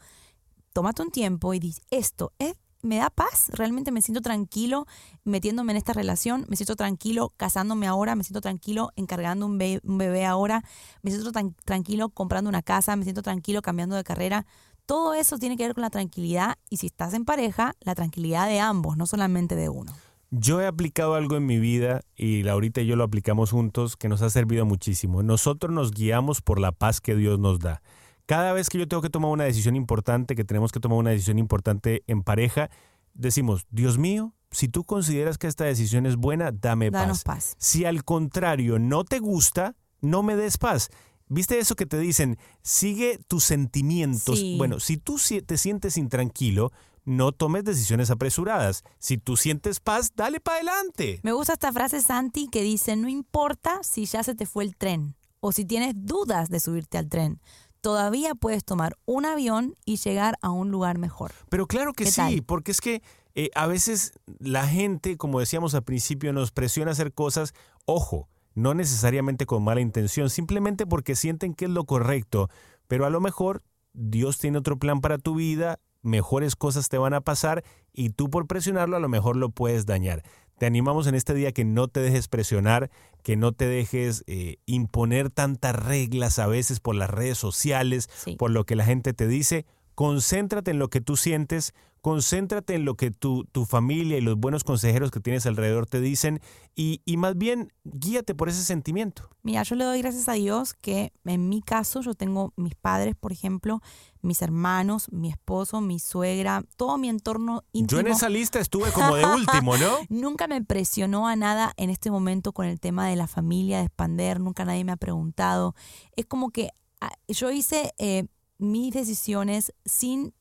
tómate 0.75 1.01
un 1.01 1.09
tiempo 1.09 1.53
y 1.53 1.59
dices, 1.59 1.81
esto 1.89 2.33
es, 2.37 2.57
me 2.81 2.97
da 2.97 3.09
paz, 3.09 3.47
realmente 3.53 3.93
me 3.93 4.01
siento 4.01 4.19
tranquilo 4.19 4.87
metiéndome 5.23 5.71
en 5.71 5.77
esta 5.77 5.93
relación, 5.93 6.45
me 6.49 6.57
siento 6.57 6.75
tranquilo 6.75 7.33
casándome 7.37 7.87
ahora, 7.87 8.13
me 8.15 8.25
siento 8.25 8.41
tranquilo 8.41 8.91
encargando 8.97 9.45
un, 9.45 9.53
un 9.53 9.97
bebé 9.97 10.25
ahora, 10.25 10.65
me 11.01 11.11
siento 11.11 11.31
tan 11.31 11.53
tranquilo 11.63 12.09
comprando 12.09 12.49
una 12.49 12.61
casa, 12.61 12.97
me 12.97 13.05
siento 13.05 13.21
tranquilo 13.21 13.61
cambiando 13.61 13.95
de 13.95 14.03
carrera. 14.03 14.45
Todo 14.85 15.13
eso 15.13 15.37
tiene 15.37 15.57
que 15.57 15.63
ver 15.63 15.73
con 15.73 15.81
la 15.81 15.89
tranquilidad 15.89 16.55
y 16.69 16.77
si 16.77 16.87
estás 16.87 17.13
en 17.13 17.25
pareja, 17.25 17.73
la 17.81 17.95
tranquilidad 17.95 18.47
de 18.47 18.59
ambos, 18.59 18.97
no 18.97 19.07
solamente 19.07 19.55
de 19.55 19.69
uno. 19.69 19.93
Yo 20.31 20.61
he 20.61 20.67
aplicado 20.67 21.15
algo 21.15 21.37
en 21.37 21.45
mi 21.45 21.59
vida 21.59 22.01
y 22.15 22.43
Laurita 22.43 22.81
y 22.81 22.87
yo 22.87 22.95
lo 22.95 23.03
aplicamos 23.03 23.51
juntos 23.51 23.95
que 23.95 24.09
nos 24.09 24.21
ha 24.21 24.29
servido 24.29 24.65
muchísimo. 24.65 25.23
Nosotros 25.23 25.73
nos 25.73 25.91
guiamos 25.91 26.41
por 26.41 26.59
la 26.59 26.71
paz 26.71 27.01
que 27.01 27.15
Dios 27.15 27.39
nos 27.39 27.59
da. 27.59 27.81
Cada 28.25 28.53
vez 28.53 28.69
que 28.69 28.77
yo 28.77 28.87
tengo 28.87 29.01
que 29.01 29.09
tomar 29.09 29.31
una 29.31 29.43
decisión 29.43 29.75
importante, 29.75 30.35
que 30.35 30.43
tenemos 30.43 30.71
que 30.71 30.79
tomar 30.79 30.97
una 30.97 31.11
decisión 31.11 31.39
importante 31.39 32.03
en 32.07 32.23
pareja, 32.23 32.69
decimos, 33.13 33.65
Dios 33.69 33.97
mío, 33.97 34.33
si 34.51 34.67
tú 34.67 34.83
consideras 34.83 35.37
que 35.37 35.47
esta 35.47 35.65
decisión 35.65 36.05
es 36.05 36.15
buena, 36.15 36.51
dame 36.51 36.89
Danos 36.89 37.23
paz. 37.23 37.53
paz. 37.53 37.55
Si 37.57 37.85
al 37.85 38.03
contrario 38.03 38.79
no 38.79 39.03
te 39.03 39.19
gusta, 39.19 39.75
no 40.01 40.23
me 40.23 40.35
des 40.35 40.57
paz. 40.57 40.89
¿Viste 41.27 41.57
eso 41.59 41.75
que 41.75 41.85
te 41.85 41.97
dicen? 41.97 42.37
Sigue 42.61 43.19
tus 43.27 43.43
sentimientos. 43.43 44.39
Sí. 44.39 44.55
Bueno, 44.57 44.79
si 44.79 44.97
tú 44.97 45.17
te 45.45 45.57
sientes 45.57 45.97
intranquilo, 45.97 46.71
no 47.03 47.31
tomes 47.31 47.63
decisiones 47.63 48.11
apresuradas. 48.11 48.83
Si 48.99 49.17
tú 49.17 49.37
sientes 49.37 49.79
paz, 49.79 50.11
dale 50.15 50.39
para 50.39 50.57
adelante. 50.57 51.19
Me 51.23 51.31
gusta 51.31 51.53
esta 51.53 51.71
frase, 51.71 52.01
Santi, 52.01 52.47
que 52.47 52.61
dice, 52.63 52.95
no 52.95 53.07
importa 53.07 53.79
si 53.83 54.05
ya 54.05 54.23
se 54.23 54.35
te 54.35 54.45
fue 54.45 54.63
el 54.63 54.75
tren 54.75 55.15
o 55.39 55.51
si 55.51 55.65
tienes 55.65 55.93
dudas 55.95 56.49
de 56.49 56.59
subirte 56.59 56.97
al 56.97 57.07
tren, 57.07 57.39
todavía 57.81 58.33
puedes 58.33 58.65
tomar 58.65 58.97
un 59.05 59.25
avión 59.25 59.75
y 59.85 59.97
llegar 59.97 60.37
a 60.41 60.49
un 60.49 60.71
lugar 60.71 60.97
mejor. 60.97 61.31
Pero 61.49 61.67
claro 61.67 61.93
que 61.93 62.05
¿Qué 62.05 62.11
sí, 62.11 62.17
tal? 62.17 62.43
porque 62.43 62.71
es 62.71 62.81
que 62.81 63.03
eh, 63.35 63.51
a 63.53 63.67
veces 63.67 64.13
la 64.39 64.65
gente, 64.67 65.17
como 65.17 65.39
decíamos 65.39 65.75
al 65.75 65.83
principio, 65.83 66.33
nos 66.33 66.51
presiona 66.51 66.91
a 66.91 66.93
hacer 66.93 67.13
cosas, 67.13 67.53
ojo, 67.85 68.27
no 68.55 68.73
necesariamente 68.73 69.45
con 69.45 69.63
mala 69.63 69.81
intención, 69.81 70.29
simplemente 70.29 70.87
porque 70.87 71.15
sienten 71.15 71.53
que 71.53 71.65
es 71.65 71.71
lo 71.71 71.83
correcto, 71.85 72.49
pero 72.87 73.05
a 73.05 73.09
lo 73.09 73.21
mejor 73.21 73.61
Dios 73.93 74.37
tiene 74.39 74.57
otro 74.57 74.77
plan 74.79 75.01
para 75.01 75.17
tu 75.17 75.35
vida, 75.35 75.79
mejores 76.01 76.55
cosas 76.55 76.89
te 76.89 76.97
van 76.97 77.13
a 77.13 77.21
pasar 77.21 77.63
y 77.93 78.09
tú 78.09 78.29
por 78.29 78.47
presionarlo 78.47 78.95
a 78.97 78.99
lo 78.99 79.09
mejor 79.09 79.35
lo 79.35 79.49
puedes 79.49 79.85
dañar. 79.85 80.23
Te 80.57 80.65
animamos 80.65 81.05
en 81.07 81.15
este 81.15 81.33
día 81.33 81.51
que 81.51 81.65
no 81.65 81.89
te 81.89 81.99
dejes 81.99 82.29
presionar, 82.29 82.89
que 83.23 83.35
no 83.35 83.51
te 83.51 83.67
dejes 83.67 84.23
eh, 84.27 84.57
imponer 84.65 85.29
tantas 85.29 85.75
reglas 85.75 86.39
a 86.39 86.47
veces 86.47 86.79
por 86.79 86.95
las 86.95 87.09
redes 87.09 87.37
sociales, 87.37 88.09
Sí. 88.15 88.35
por 88.37 88.51
lo 88.51 88.63
que 88.65 88.75
la 88.77 88.85
gente 88.85 89.13
te 89.13 89.27
dice. 89.27 89.65
Concéntrate 89.95 90.71
en 90.71 90.79
lo 90.79 90.89
que 90.89 91.01
tú 91.01 91.15
sientes, 91.15 91.73
concéntrate 92.01 92.75
en 92.75 92.85
lo 92.85 92.95
que 92.95 93.09
tu, 93.09 93.45
tu 93.45 93.65
familia 93.65 94.17
y 94.17 94.21
los 94.21 94.37
buenos 94.37 94.63
consejeros 94.63 95.09
que 95.09 95.19
tienes 95.19 95.47
alrededor 95.47 95.87
te 95.87 95.99
dicen 96.01 96.39
y, 96.75 97.01
y 97.03 97.17
más 97.17 97.35
bien 97.35 97.73
guíate 97.83 98.35
por 98.35 98.47
ese 98.47 98.63
sentimiento. 98.63 99.27
Mira, 99.41 99.63
yo 99.63 99.75
le 99.75 99.85
doy 99.85 100.03
gracias 100.03 100.29
a 100.29 100.33
Dios 100.33 100.75
que 100.75 101.13
en 101.23 101.49
mi 101.49 101.63
caso 101.63 102.01
yo 102.01 102.13
tengo 102.13 102.53
mis 102.57 102.75
padres, 102.75 103.15
por 103.15 103.31
ejemplo, 103.31 103.81
mis 104.21 104.41
hermanos, 104.41 105.07
mi 105.11 105.29
esposo, 105.29 105.81
mi 105.81 105.97
suegra, 105.97 106.63
todo 106.77 106.99
mi 106.99 107.09
entorno 107.09 107.63
íntimo. 107.71 108.01
Yo 108.01 108.07
en 108.07 108.13
esa 108.13 108.29
lista 108.29 108.59
estuve 108.59 108.91
como 108.91 109.15
de 109.15 109.25
último, 109.25 109.77
¿no? 109.77 109.97
Nunca 110.09 110.47
me 110.47 110.63
presionó 110.63 111.27
a 111.27 111.35
nada 111.35 111.73
en 111.77 111.89
este 111.89 112.11
momento 112.11 112.51
con 112.51 112.67
el 112.67 112.79
tema 112.79 113.07
de 113.07 113.15
la 113.15 113.25
familia, 113.25 113.79
de 113.79 113.85
expander, 113.85 114.39
nunca 114.39 114.63
nadie 114.63 114.83
me 114.83 114.91
ha 114.91 114.97
preguntado. 114.97 115.73
Es 116.15 116.27
como 116.27 116.51
que 116.51 116.69
ah, 117.01 117.13
yo 117.27 117.49
hice 117.49 117.93
eh, 117.97 118.25
mis 118.57 118.93
decisiones 118.93 119.73
sin 119.85 120.33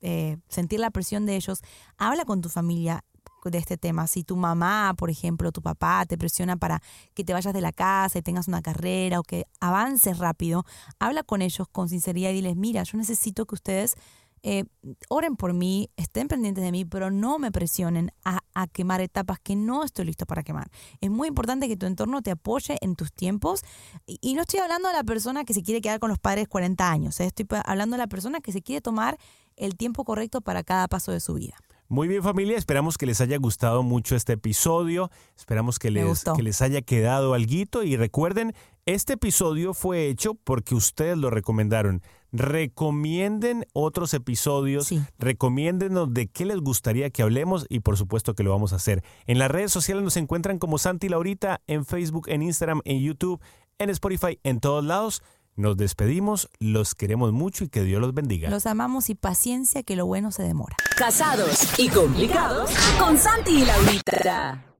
eh, 0.00 0.38
sentir 0.48 0.80
la 0.80 0.90
presión 0.90 1.26
de 1.26 1.36
ellos. 1.36 1.60
Habla 1.98 2.24
con 2.24 2.40
tu 2.40 2.48
familia 2.48 3.04
de 3.48 3.56
este 3.58 3.78
tema. 3.78 4.06
Si 4.06 4.24
tu 4.24 4.36
mamá, 4.36 4.94
por 4.98 5.08
ejemplo, 5.08 5.52
tu 5.52 5.62
papá 5.62 6.04
te 6.06 6.18
presiona 6.18 6.56
para 6.56 6.82
que 7.14 7.24
te 7.24 7.32
vayas 7.32 7.54
de 7.54 7.62
la 7.62 7.72
casa 7.72 8.18
y 8.18 8.22
tengas 8.22 8.48
una 8.48 8.60
carrera 8.60 9.20
o 9.20 9.22
que 9.22 9.46
avances 9.60 10.18
rápido, 10.18 10.66
habla 10.98 11.22
con 11.22 11.40
ellos 11.40 11.66
con 11.72 11.88
sinceridad 11.88 12.30
y 12.30 12.34
diles, 12.34 12.56
mira, 12.56 12.82
yo 12.82 12.98
necesito 12.98 13.46
que 13.46 13.54
ustedes 13.54 13.94
eh, 14.42 14.64
oren 15.08 15.36
por 15.36 15.52
mí, 15.52 15.90
estén 15.96 16.28
pendientes 16.28 16.64
de 16.64 16.72
mí, 16.72 16.84
pero 16.84 17.10
no 17.10 17.38
me 17.38 17.52
presionen 17.52 18.12
a, 18.24 18.40
a 18.54 18.66
quemar 18.66 19.00
etapas 19.00 19.38
que 19.40 19.56
no 19.56 19.84
estoy 19.84 20.06
listo 20.06 20.26
para 20.26 20.42
quemar. 20.42 20.70
Es 21.00 21.10
muy 21.10 21.28
importante 21.28 21.68
que 21.68 21.76
tu 21.76 21.86
entorno 21.86 22.22
te 22.22 22.30
apoye 22.30 22.78
en 22.80 22.96
tus 22.96 23.12
tiempos. 23.12 23.62
Y, 24.06 24.18
y 24.20 24.34
no 24.34 24.42
estoy 24.42 24.60
hablando 24.60 24.88
de 24.88 24.94
la 24.94 25.04
persona 25.04 25.44
que 25.44 25.54
se 25.54 25.62
quiere 25.62 25.80
quedar 25.80 26.00
con 26.00 26.10
los 26.10 26.18
padres 26.18 26.48
40 26.48 26.90
años, 26.90 27.20
¿eh? 27.20 27.26
estoy 27.26 27.46
hablando 27.64 27.94
de 27.94 27.98
la 27.98 28.06
persona 28.06 28.40
que 28.40 28.52
se 28.52 28.62
quiere 28.62 28.80
tomar 28.80 29.18
el 29.56 29.76
tiempo 29.76 30.04
correcto 30.04 30.40
para 30.40 30.62
cada 30.62 30.88
paso 30.88 31.12
de 31.12 31.20
su 31.20 31.34
vida. 31.34 31.56
Muy 31.88 32.06
bien 32.06 32.22
familia, 32.22 32.56
esperamos 32.56 32.96
que 32.96 33.04
les 33.04 33.20
haya 33.20 33.36
gustado 33.36 33.82
mucho 33.82 34.14
este 34.14 34.34
episodio, 34.34 35.10
esperamos 35.36 35.80
que 35.80 35.90
les, 35.90 36.22
que 36.36 36.42
les 36.44 36.62
haya 36.62 36.82
quedado 36.82 37.34
alguito 37.34 37.82
y 37.82 37.96
recuerden, 37.96 38.54
este 38.86 39.14
episodio 39.14 39.74
fue 39.74 40.06
hecho 40.06 40.34
porque 40.34 40.76
ustedes 40.76 41.18
lo 41.18 41.30
recomendaron. 41.30 42.00
Recomienden 42.32 43.66
otros 43.72 44.14
episodios, 44.14 44.86
Sí. 44.86 45.00
recomiéndenos 45.18 46.12
de 46.14 46.28
qué 46.28 46.44
les 46.44 46.58
gustaría 46.60 47.10
que 47.10 47.22
hablemos 47.22 47.66
y 47.68 47.80
por 47.80 47.96
supuesto 47.96 48.34
que 48.34 48.42
lo 48.42 48.50
vamos 48.50 48.72
a 48.72 48.76
hacer. 48.76 49.02
En 49.26 49.38
las 49.38 49.50
redes 49.50 49.72
sociales 49.72 50.04
nos 50.04 50.16
encuentran 50.16 50.58
como 50.58 50.78
Santi 50.78 51.08
Laurita, 51.08 51.60
en 51.66 51.84
Facebook, 51.84 52.28
en 52.28 52.42
Instagram, 52.42 52.80
en 52.84 53.00
YouTube, 53.00 53.40
en 53.78 53.90
Spotify, 53.90 54.38
en 54.44 54.60
todos 54.60 54.84
lados. 54.84 55.22
Nos 55.56 55.76
despedimos, 55.76 56.48
los 56.60 56.94
queremos 56.94 57.32
mucho 57.32 57.64
y 57.64 57.68
que 57.68 57.82
Dios 57.82 58.00
los 58.00 58.14
bendiga. 58.14 58.48
Los 58.48 58.66
amamos 58.66 59.10
y 59.10 59.14
paciencia 59.14 59.82
que 59.82 59.96
lo 59.96 60.06
bueno 60.06 60.30
se 60.32 60.42
demora. 60.42 60.76
Casados 60.96 61.78
y 61.78 61.88
complicados 61.88 62.70
con 62.98 63.18
Santi 63.18 63.62
y 63.62 63.64
Laurita. 63.64 64.69